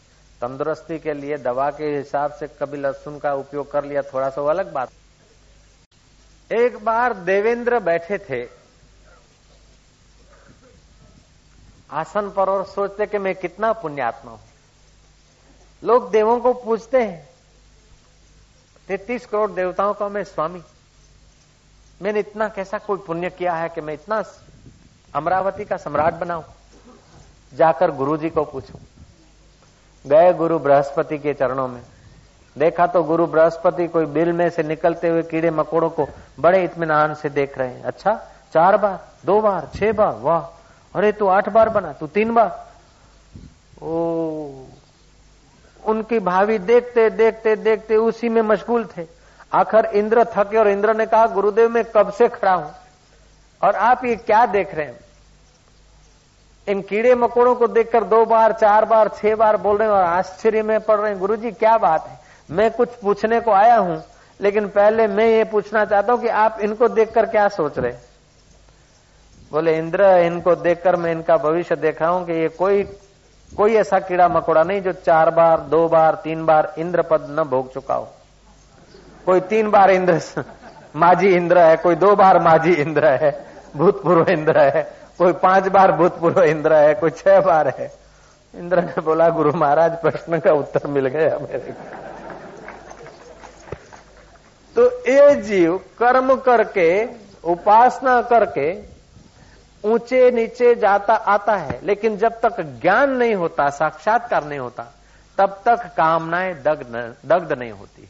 तंदुरुस्ती 0.42 1.00
के 1.00 1.14
लिए, 1.14 1.38
दवा 1.40 1.70
के 1.72 1.86
हिसाब 1.88 2.34
से 2.34 2.48
कभी 2.60 2.78
लहसुन 2.78 3.20
का 3.20 3.34
उपयोग 3.36 3.72
कर 3.72 3.84
लिया, 3.86 4.02
थोड़ा 4.04 4.30
सा 4.30 4.50
अलग 4.50 4.72
बात। 4.74 4.90
एक 6.50 6.78
बार 6.86 7.14
देवेंद्र 7.14 7.80
बैठे 7.82 8.18
थे 8.20 8.59
आसन 11.90 12.30
पर 12.30 12.50
और 12.50 12.64
सोचते 12.66 13.06
कि 13.06 13.18
मैं 13.18 13.36
कितना 13.36 13.72
पुण्यात्मा 13.74 14.32
हूँ। 14.32 14.40
लोग 15.84 16.10
देवों 16.12 16.40
को 16.40 16.54
पूछते 16.56 17.04
हैं। 17.04 17.28
तैतीस 18.88 19.26
करोड़ 19.26 19.52
देवताओं 19.52 19.94
का 19.94 20.10
मैं 20.10 20.24
स्वामी। 20.24 20.62
मैंने 22.02 22.20
इतना 22.20 22.48
कैसा 22.50 22.78
कोई 22.78 22.98
पुण्य 22.98 23.30
किया 23.30 23.54
है 23.54 23.70
कि 23.70 23.82
मैं 23.82 23.94
इतना 23.94 24.24
अमरावती 25.14 25.66
का 25.66 25.78
सम्राट 25.78 26.14
बनाऊँ, 26.14 26.44
जाकर 27.54 27.92
गुरु 27.92 28.18
जी 28.18 28.30
को 28.30 28.44
पूछूँ। 28.44 28.80
गए 30.06 30.34
गुरु 30.34 30.60
बृहस्पति 30.60 31.18
के 31.18 31.34
चरणों 31.34 31.68
में। 31.68 31.82
देखा 32.56 32.88
तो 32.88 33.04
गुरु 33.04 33.26
बृहस्पति 33.28 33.88
कोई 33.88 34.06
बिल 34.08 34.32
में 34.32 34.50
से 34.50 34.64
निकलते 34.64 35.10
हुए 35.10 35.24
कीड़े 35.24 35.52
मकोड़ों 35.52 35.90
को 35.90 36.08
बड़े 36.40 36.64
इतमान 36.64 37.14
से 37.16 37.30
देख 37.30 37.58
रहे 37.58 37.68
हैं। 37.68 37.84
अच्छा 37.84 38.14
चार 38.54 38.78
बार, 38.78 39.00
दो 39.26 39.40
बार, 39.42 39.70
छह 39.76 39.92
बार, 39.94 40.16
वाह। 40.16 40.59
अरे 40.96 41.12
तू 41.12 41.28
आठ 41.28 41.50
बार 41.50 41.70
बना, 41.70 41.92
तू 41.94 42.08
तीन 42.08 42.34
बार। 42.34 42.68
ओ, 43.82 44.66
उनकी 45.84 46.20
भावी 46.20 46.58
देखते 46.60 47.10
देखते 47.10 47.56
देखते 47.56 47.96
उसी 47.98 48.30
में 48.30 48.42
मशगूल 48.42 48.88
थे। 48.98 49.06
आखिर 49.54 49.86
इंद्र 49.96 50.24
थके 50.34 50.58
और 50.58 50.68
इंद्र 50.68 50.94
ने 50.94 51.06
कहा, 51.06 51.28
गुरुदेव, 51.28 51.70
मैं 51.70 51.84
कब 51.96 52.12
से 52.12 52.28
खड़ा 52.30 52.54
हूँ? 52.54 52.74
और 53.62 53.76
आप 53.76 54.06
ये 54.06 54.16
क्या 54.16 54.46
देख 54.46 54.76
रहे 54.76 54.86
हैं? 54.86 55.00
इन 56.68 56.82
कीड़े 56.82 57.14
मकोड़ों 57.16 57.56
को 57.56 57.68
देखकर 57.68 58.04
दो 58.04 58.26
बार, 58.26 58.52
चार 58.52 58.86
बार, 58.86 59.08
छह 59.12 59.36
बार 59.36 59.58
बोल 59.58 59.78
रहे 59.78 59.88
हैं 59.88 59.96
और 59.96 60.04
आश्चर्य 60.04 60.64
में 60.64 60.80
पड़ 60.80 61.00
रहे 61.00 61.12
हैं 61.12 61.20
गुरु 61.20 61.36
जी 61.36 61.52
क्या 61.52 61.78
बात 61.78 62.08
है? 62.08 62.20
मैं 62.50 62.70
कुछ 62.72 62.90
पूछने 62.96 63.40
को 63.40 63.52
आया 63.52 63.78
हूँ, 63.78 64.04
लेकिन 64.40 64.68
पहले 64.70 65.08
मैं 65.08 65.28
ये 65.28 65.44
पूछना 65.44 65.86
चाहता 65.86 66.14
हूँ 66.14 66.22
कि 66.22 66.28
आप 66.28 66.60
इनको 66.62 66.88
देखकर 66.90 67.26
क्या 67.26 67.48
सोच 67.50 67.80
रहे 67.80 67.92
बोले, 69.52 69.78
इंद्र, 69.78 70.04
इनको 70.04 70.56
देखकर 70.56 70.96
मैं 70.96 71.12
इनका 71.12 71.38
भविष्य 71.38 71.76
देख 71.76 72.02
हूँ 72.04 72.26
कि 72.26 72.34
ये 72.34 72.48
कोई 72.48 72.84
कोई 73.58 73.76
ऐसा 73.76 74.00
कीड़ा 74.00 74.28
मकोड़ा 74.28 74.64
नहीं 74.64 74.82
जो 74.82 74.92
चार 74.92 75.30
बार, 75.30 75.60
दो 75.60 75.88
बार, 75.88 76.16
तीन 76.16 76.46
बार 76.46 76.74
इंद्र 76.78 77.02
पद 77.02 77.28
न 77.30 77.44
भोग 77.44 77.74
चुका 77.74 77.94
हो। 77.94 78.08
कोई 79.26 79.40
तीन 79.40 79.72
बार 79.72 79.92
इंद्र, 79.92 80.22
माजी 80.96 81.28
इंद्र 81.28 81.58
है, 81.58 81.78
कोई 81.78 81.96
दो 81.96 82.16
बार 82.16 82.40
माजी 82.40 82.74
इंद्र 82.74 83.06
है, 83.06 83.46
भूतपूर्व 83.78 84.30
इंद्र 84.30 84.60
है, 84.60 84.96
कोई 85.18 85.34
पाँच 85.34 85.68
बार 85.68 85.92
भूतपूर्व 85.92 86.44
इंद्र 86.44 86.74
है, 86.74 86.94
कोई 86.94 87.10
छह 87.10 87.42
बार 87.42 87.68
है। 87.68 87.92
इंद्र 88.56 88.82
ने 88.82 89.02
बोला, 89.02 89.30
गुरु 89.30 89.54
महाराज, 89.54 89.92
प्रश्न 89.92 90.40
का 90.40 90.52
उत्तर 90.52 90.88
मिल 90.88 91.08
गया 91.08 91.38
मेरे 91.38 91.76
तो 94.76 94.92
ये 95.12 95.36
जीव 95.36 95.78
कर्म 95.78 96.36
करके, 96.36 97.06
उपासना 97.44 98.22
करके 98.22 98.99
ऊँचे 99.84 100.32
नीचे 100.32 100.76
जाता 100.76 101.14
आता 101.14 101.56
है, 101.56 101.80
लेकिन 101.86 102.18
जब 102.18 102.42
तक 102.42 102.62
ज्ञान 102.62 103.10
नहीं 103.10 103.36
होता, 103.36 103.70
साक्षात्कार 103.70 104.44
नहीं 104.44 104.60
होता, 104.60 104.84
तब 105.38 105.62
तक 105.66 105.94
कामनाएँ 105.98 106.54
दग्ध 106.54 107.16
दग्ध 107.26 107.54
नहीं 107.54 107.72
होती। 107.72 108.10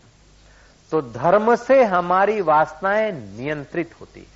तो 0.91 1.01
धर्म 1.01 1.55
से 1.55 1.83
हमारी 1.83 2.41
वासनाएँ 2.41 3.11
नियंत्रित 3.11 3.93
होती। 4.01 4.27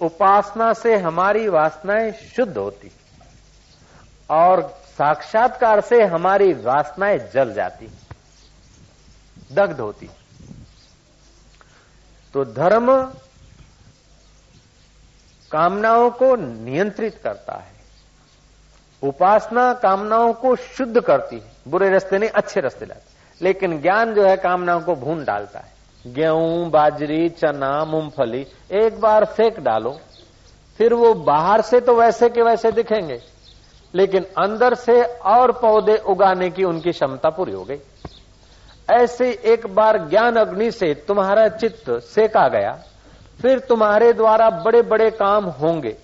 उपासना 0.00 0.72
से 0.72 0.96
हमारी 0.96 1.48
वासनाएँ 1.48 2.12
शुद्ध 2.12 2.58
होती। 2.58 2.90
और 4.30 4.62
साक्षात्कार 4.98 5.80
से 5.80 6.04
हमारी 6.04 6.52
वासनाएँ 6.52 7.18
जल 7.18 7.52
जाती, 7.52 7.88
दग्ध 9.52 9.80
होती। 9.80 10.10
तो 12.34 12.44
धर्म 12.44 13.12
कामनाओं 15.52 16.10
को 16.10 16.36
नियंत्रित 16.36 17.20
करता 17.24 17.52
है। 17.52 17.80
उपासना 19.02 19.72
कामनाओं 19.72 20.32
को 20.32 20.56
शुद्ध 20.56 21.00
करती 21.00 21.36
है। 21.36 21.52
बुरे 21.68 21.90
रास्ते 21.90 22.18
नहीं, 22.18 22.30
अच्छे 22.30 22.60
रास्ते 22.60 22.86
लाती 22.86 23.14
लेकिन 23.42 23.82
ज्ञान 23.82 24.14
जो 24.14 24.24
है, 24.24 24.36
कामनाओं 24.36 24.80
को 24.80 24.94
भून 24.94 25.24
डालता 25.24 25.58
है। 25.58 25.80
गेहूँ, 26.06 26.70
बाजरी, 26.70 27.28
चना, 27.28 27.84
मूंगफली, 27.84 28.46
एक 28.72 29.00
बार 29.00 29.24
फेंक 29.24 29.60
डालो, 29.60 30.00
फिर 30.78 30.94
वो 30.94 31.14
बाहर 31.14 31.60
से 31.60 31.80
तो 31.80 31.94
वैसे 31.94 32.28
के 32.28 32.42
वैसे 32.42 32.72
दिखेंगे। 32.72 33.20
लेकिन 33.94 34.24
अंदर 34.24 34.74
से 34.74 35.02
और 35.02 35.52
पौधे 35.52 35.96
उगाने 35.96 36.50
की 36.50 36.64
उनकी 36.64 36.92
क्षमता 36.92 37.30
पूरी 37.30 37.52
हो 37.52 37.64
गई। 37.64 37.78
ऐसे 38.90 39.30
एक 39.44 39.74
बार 39.74 40.08
ज्ञान 40.08 40.36
अग्नि 40.36 40.70
से 40.70 40.94
तुम्हारा 40.94 41.48
चित्त 41.48 41.90
सेका 41.90 42.48
गया। 42.48 42.82
फिर 43.40 43.58
तुम्हारे 43.58 44.12
द्वारा 44.12 44.48
बड़े 44.60 44.82
बड़े 44.82 45.10
काम 45.10 45.44
होंगे। 45.60 45.96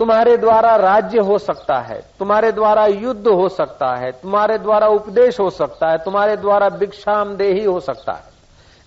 तुम्हारे 0.00 0.36
द्वारा 0.36 0.74
राज्य 0.76 1.18
हो 1.20 1.38
सकता 1.38 1.78
है, 1.78 2.00
तुम्हारे 2.18 2.50
द्वारा 2.52 2.86
युद्ध 2.86 3.26
हो 3.28 3.48
सकता 3.48 3.94
है, 3.96 4.10
तुम्हारे 4.12 4.58
द्वारा 4.58 4.86
उपदेश 4.88 5.40
हो 5.40 5.48
सकता 5.52 5.90
है, 5.90 5.98
तुम्हारे 5.98 6.36
द्वारा 6.36 6.68
भिक्षाम 6.68 7.34
देही 7.36 7.64
हो 7.64 7.80
सकता 7.80 8.12
है। 8.12 8.32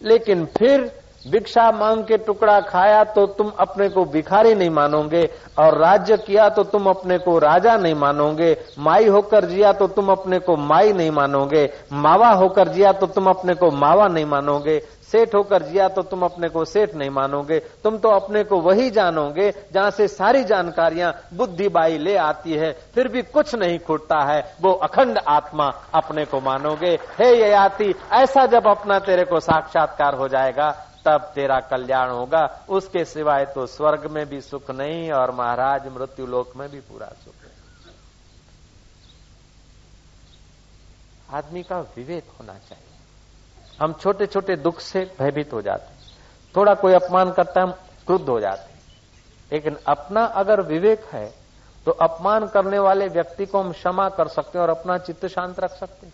लेकिन 0.02 0.46
फिर 0.58 0.92
भिक्षा 1.28 1.72
मांग 1.72 2.04
के 2.04 2.18
टुकड़ा 2.18 2.60
खाया 2.62 3.04
तो 3.04 3.26
तुम 3.28 3.52
अपने 3.60 3.88
को 3.90 4.04
भिखारी 4.06 4.54
नहीं 4.56 4.70
मानोगे 4.70 5.24
और 5.60 5.78
राज्य 5.78 6.18
किया 6.18 6.48
तो 6.50 6.64
तुम 6.64 6.88
अपने 6.90 7.18
को 7.18 7.38
राजा 7.40 7.76
नहीं 7.78 7.96
मानोगे। 7.96 8.56
माई 8.80 9.08
होकर 9.08 9.46
जिया 9.46 9.72
तो 9.74 9.88
तुम 9.88 10.12
अपने 10.12 10.40
को 10.40 10.56
माई 10.58 10.94
नहीं 10.94 11.12
मानोगे। 11.12 11.70
मावा 11.94 12.30
होकर 12.32 12.68
जिया 12.68 12.92
तो 12.92 13.08
तुम 13.08 13.28
अपने 13.28 13.54
को 13.54 13.72
मावा 13.72 14.08
नहीं 14.08 14.26
मानोगे। 14.26 14.82
सेठ 15.12 15.36
होकर 15.36 15.64
जिया 15.64 15.88
तो 15.90 16.02
तुम 16.04 16.24
अपने 16.24 16.48
को 16.50 16.64
सेठ 16.66 16.94
नहीं 16.96 17.10
मानोगे। 17.10 17.60
तुम 17.84 17.98
तो 17.98 18.10
अपने 18.10 18.44
को 18.44 18.60
वही 18.62 18.90
जानोगे, 18.92 19.52
जहाँ 19.74 19.92
से 19.92 20.08
सारी 20.08 20.44
जानकारियाँ 20.44 21.14
बुद्धि 21.34 21.68
बाई 21.70 21.98
ले 21.98 22.16
आती 22.18 22.54
है। 22.54 22.72
फिर 22.94 23.08
भी 23.08 23.22
कुछ 23.24 23.54
नहीं 23.56 23.78
खुटता 23.80 24.20
है, 24.24 24.42
वो 24.62 24.72
अखंड 24.74 25.18
आत्मा 25.18 25.68
अपने 25.94 26.26
को 26.26 26.40
मानोगे। 26.42 26.94
हे 27.20 27.34
ये 27.36 27.54
आती 27.54 27.94
ऐसा 28.14 28.46
जब 28.46 28.68
अपना 28.68 29.00
तेरे 29.00 29.26
को 29.26 29.40
साक्षात्कार 29.40 30.16
हो 30.16 30.28
जाएगा, 30.28 30.70
तब 31.06 31.32
तेरा 31.36 31.60
कल्याण 31.62 32.10
होगा। 32.10 32.46
उसके 32.70 33.04
सिवाय 33.06 33.46
तो 33.46 33.66
स्वर्ग 33.68 34.10
में 34.12 34.26
भी 34.30 34.42
सुख 34.42 34.72
नहीं 34.72 35.12
और 35.12 35.32
महाराज 35.32 35.88
मृत्यु 35.88 36.26
लोक 36.26 36.56
में 36.56 36.70
भी 36.70 36.80
पूरा 36.82 37.08
सुख 37.26 37.44
है। 37.44 37.56
आदमी 41.30 41.64
का 41.64 41.80
विवेक 41.96 42.24
होना 42.40 42.54
चाहिए। 42.54 42.87
हम 43.80 43.94
छोटे 43.94 44.26
छोटे 44.28 44.56
दुख 44.58 44.80
से 44.80 45.04
भयभीत 45.20 45.54
हो 45.54 45.62
जाते 45.62 45.96
थोड़ा 46.56 46.74
कोई 46.76 46.94
अपमान 46.94 47.32
करता 47.32 47.62
है, 47.62 47.68
हम 47.68 47.74
क्रुद्ध 48.08 48.28
हो 48.30 48.40
जाते 48.40 48.76
लेकिन 49.52 49.78
अपना 49.88 50.24
अगर 50.36 50.62
विवेक 50.62 51.06
है 51.06 51.28
तो 51.86 51.92
अपमान 52.02 52.48
करने 52.48 52.80
वाले 52.80 53.08
व्यक्ति 53.08 53.46
को 53.46 53.60
हम 53.60 53.72
क्षमा 53.72 54.08
कर 54.10 54.28
सकते 54.28 54.58
हैं 54.58 54.64
और 54.64 54.70
अपना 54.70 54.98
चित्त 54.98 55.26
शांत 55.26 55.60
रख 55.60 55.72
सकते 55.72 56.08
हैं। 56.08 56.14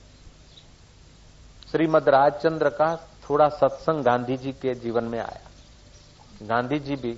श्रीमद 1.71 2.10
राजचंद्र 2.10 2.69
का 2.69 2.95
थोड़ा 3.23 3.47
सत्संग 3.52 4.04
गांधी 4.04 4.38
जी 4.38 4.52
के 4.52 4.73
जीवन 4.76 5.04
में 5.04 5.19
आया। 5.19 6.45
गांधी 6.47 6.80
जी 6.80 6.95
भी 6.95 7.17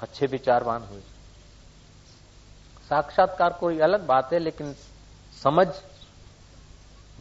अच्छे 0.00 0.26
विचारवान 0.26 0.82
हुए। 0.82 1.00
साक्षात्कार 2.90 3.52
कोई 3.52 3.78
अलग 3.80 4.06
बात 4.06 4.32
है, 4.32 4.38
लेकिन 4.38 4.74
समझ 5.42 5.66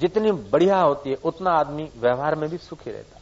जितनी 0.02 0.32
बढ़िया 0.52 0.82
होती 0.82 1.10
है 1.10 1.18
उतना 1.26 1.52
आदमी 1.60 1.90
व्यवहार 1.98 2.36
में 2.36 2.50
भी 2.50 2.58
सुखी 2.58 2.92
रहता 2.92 3.21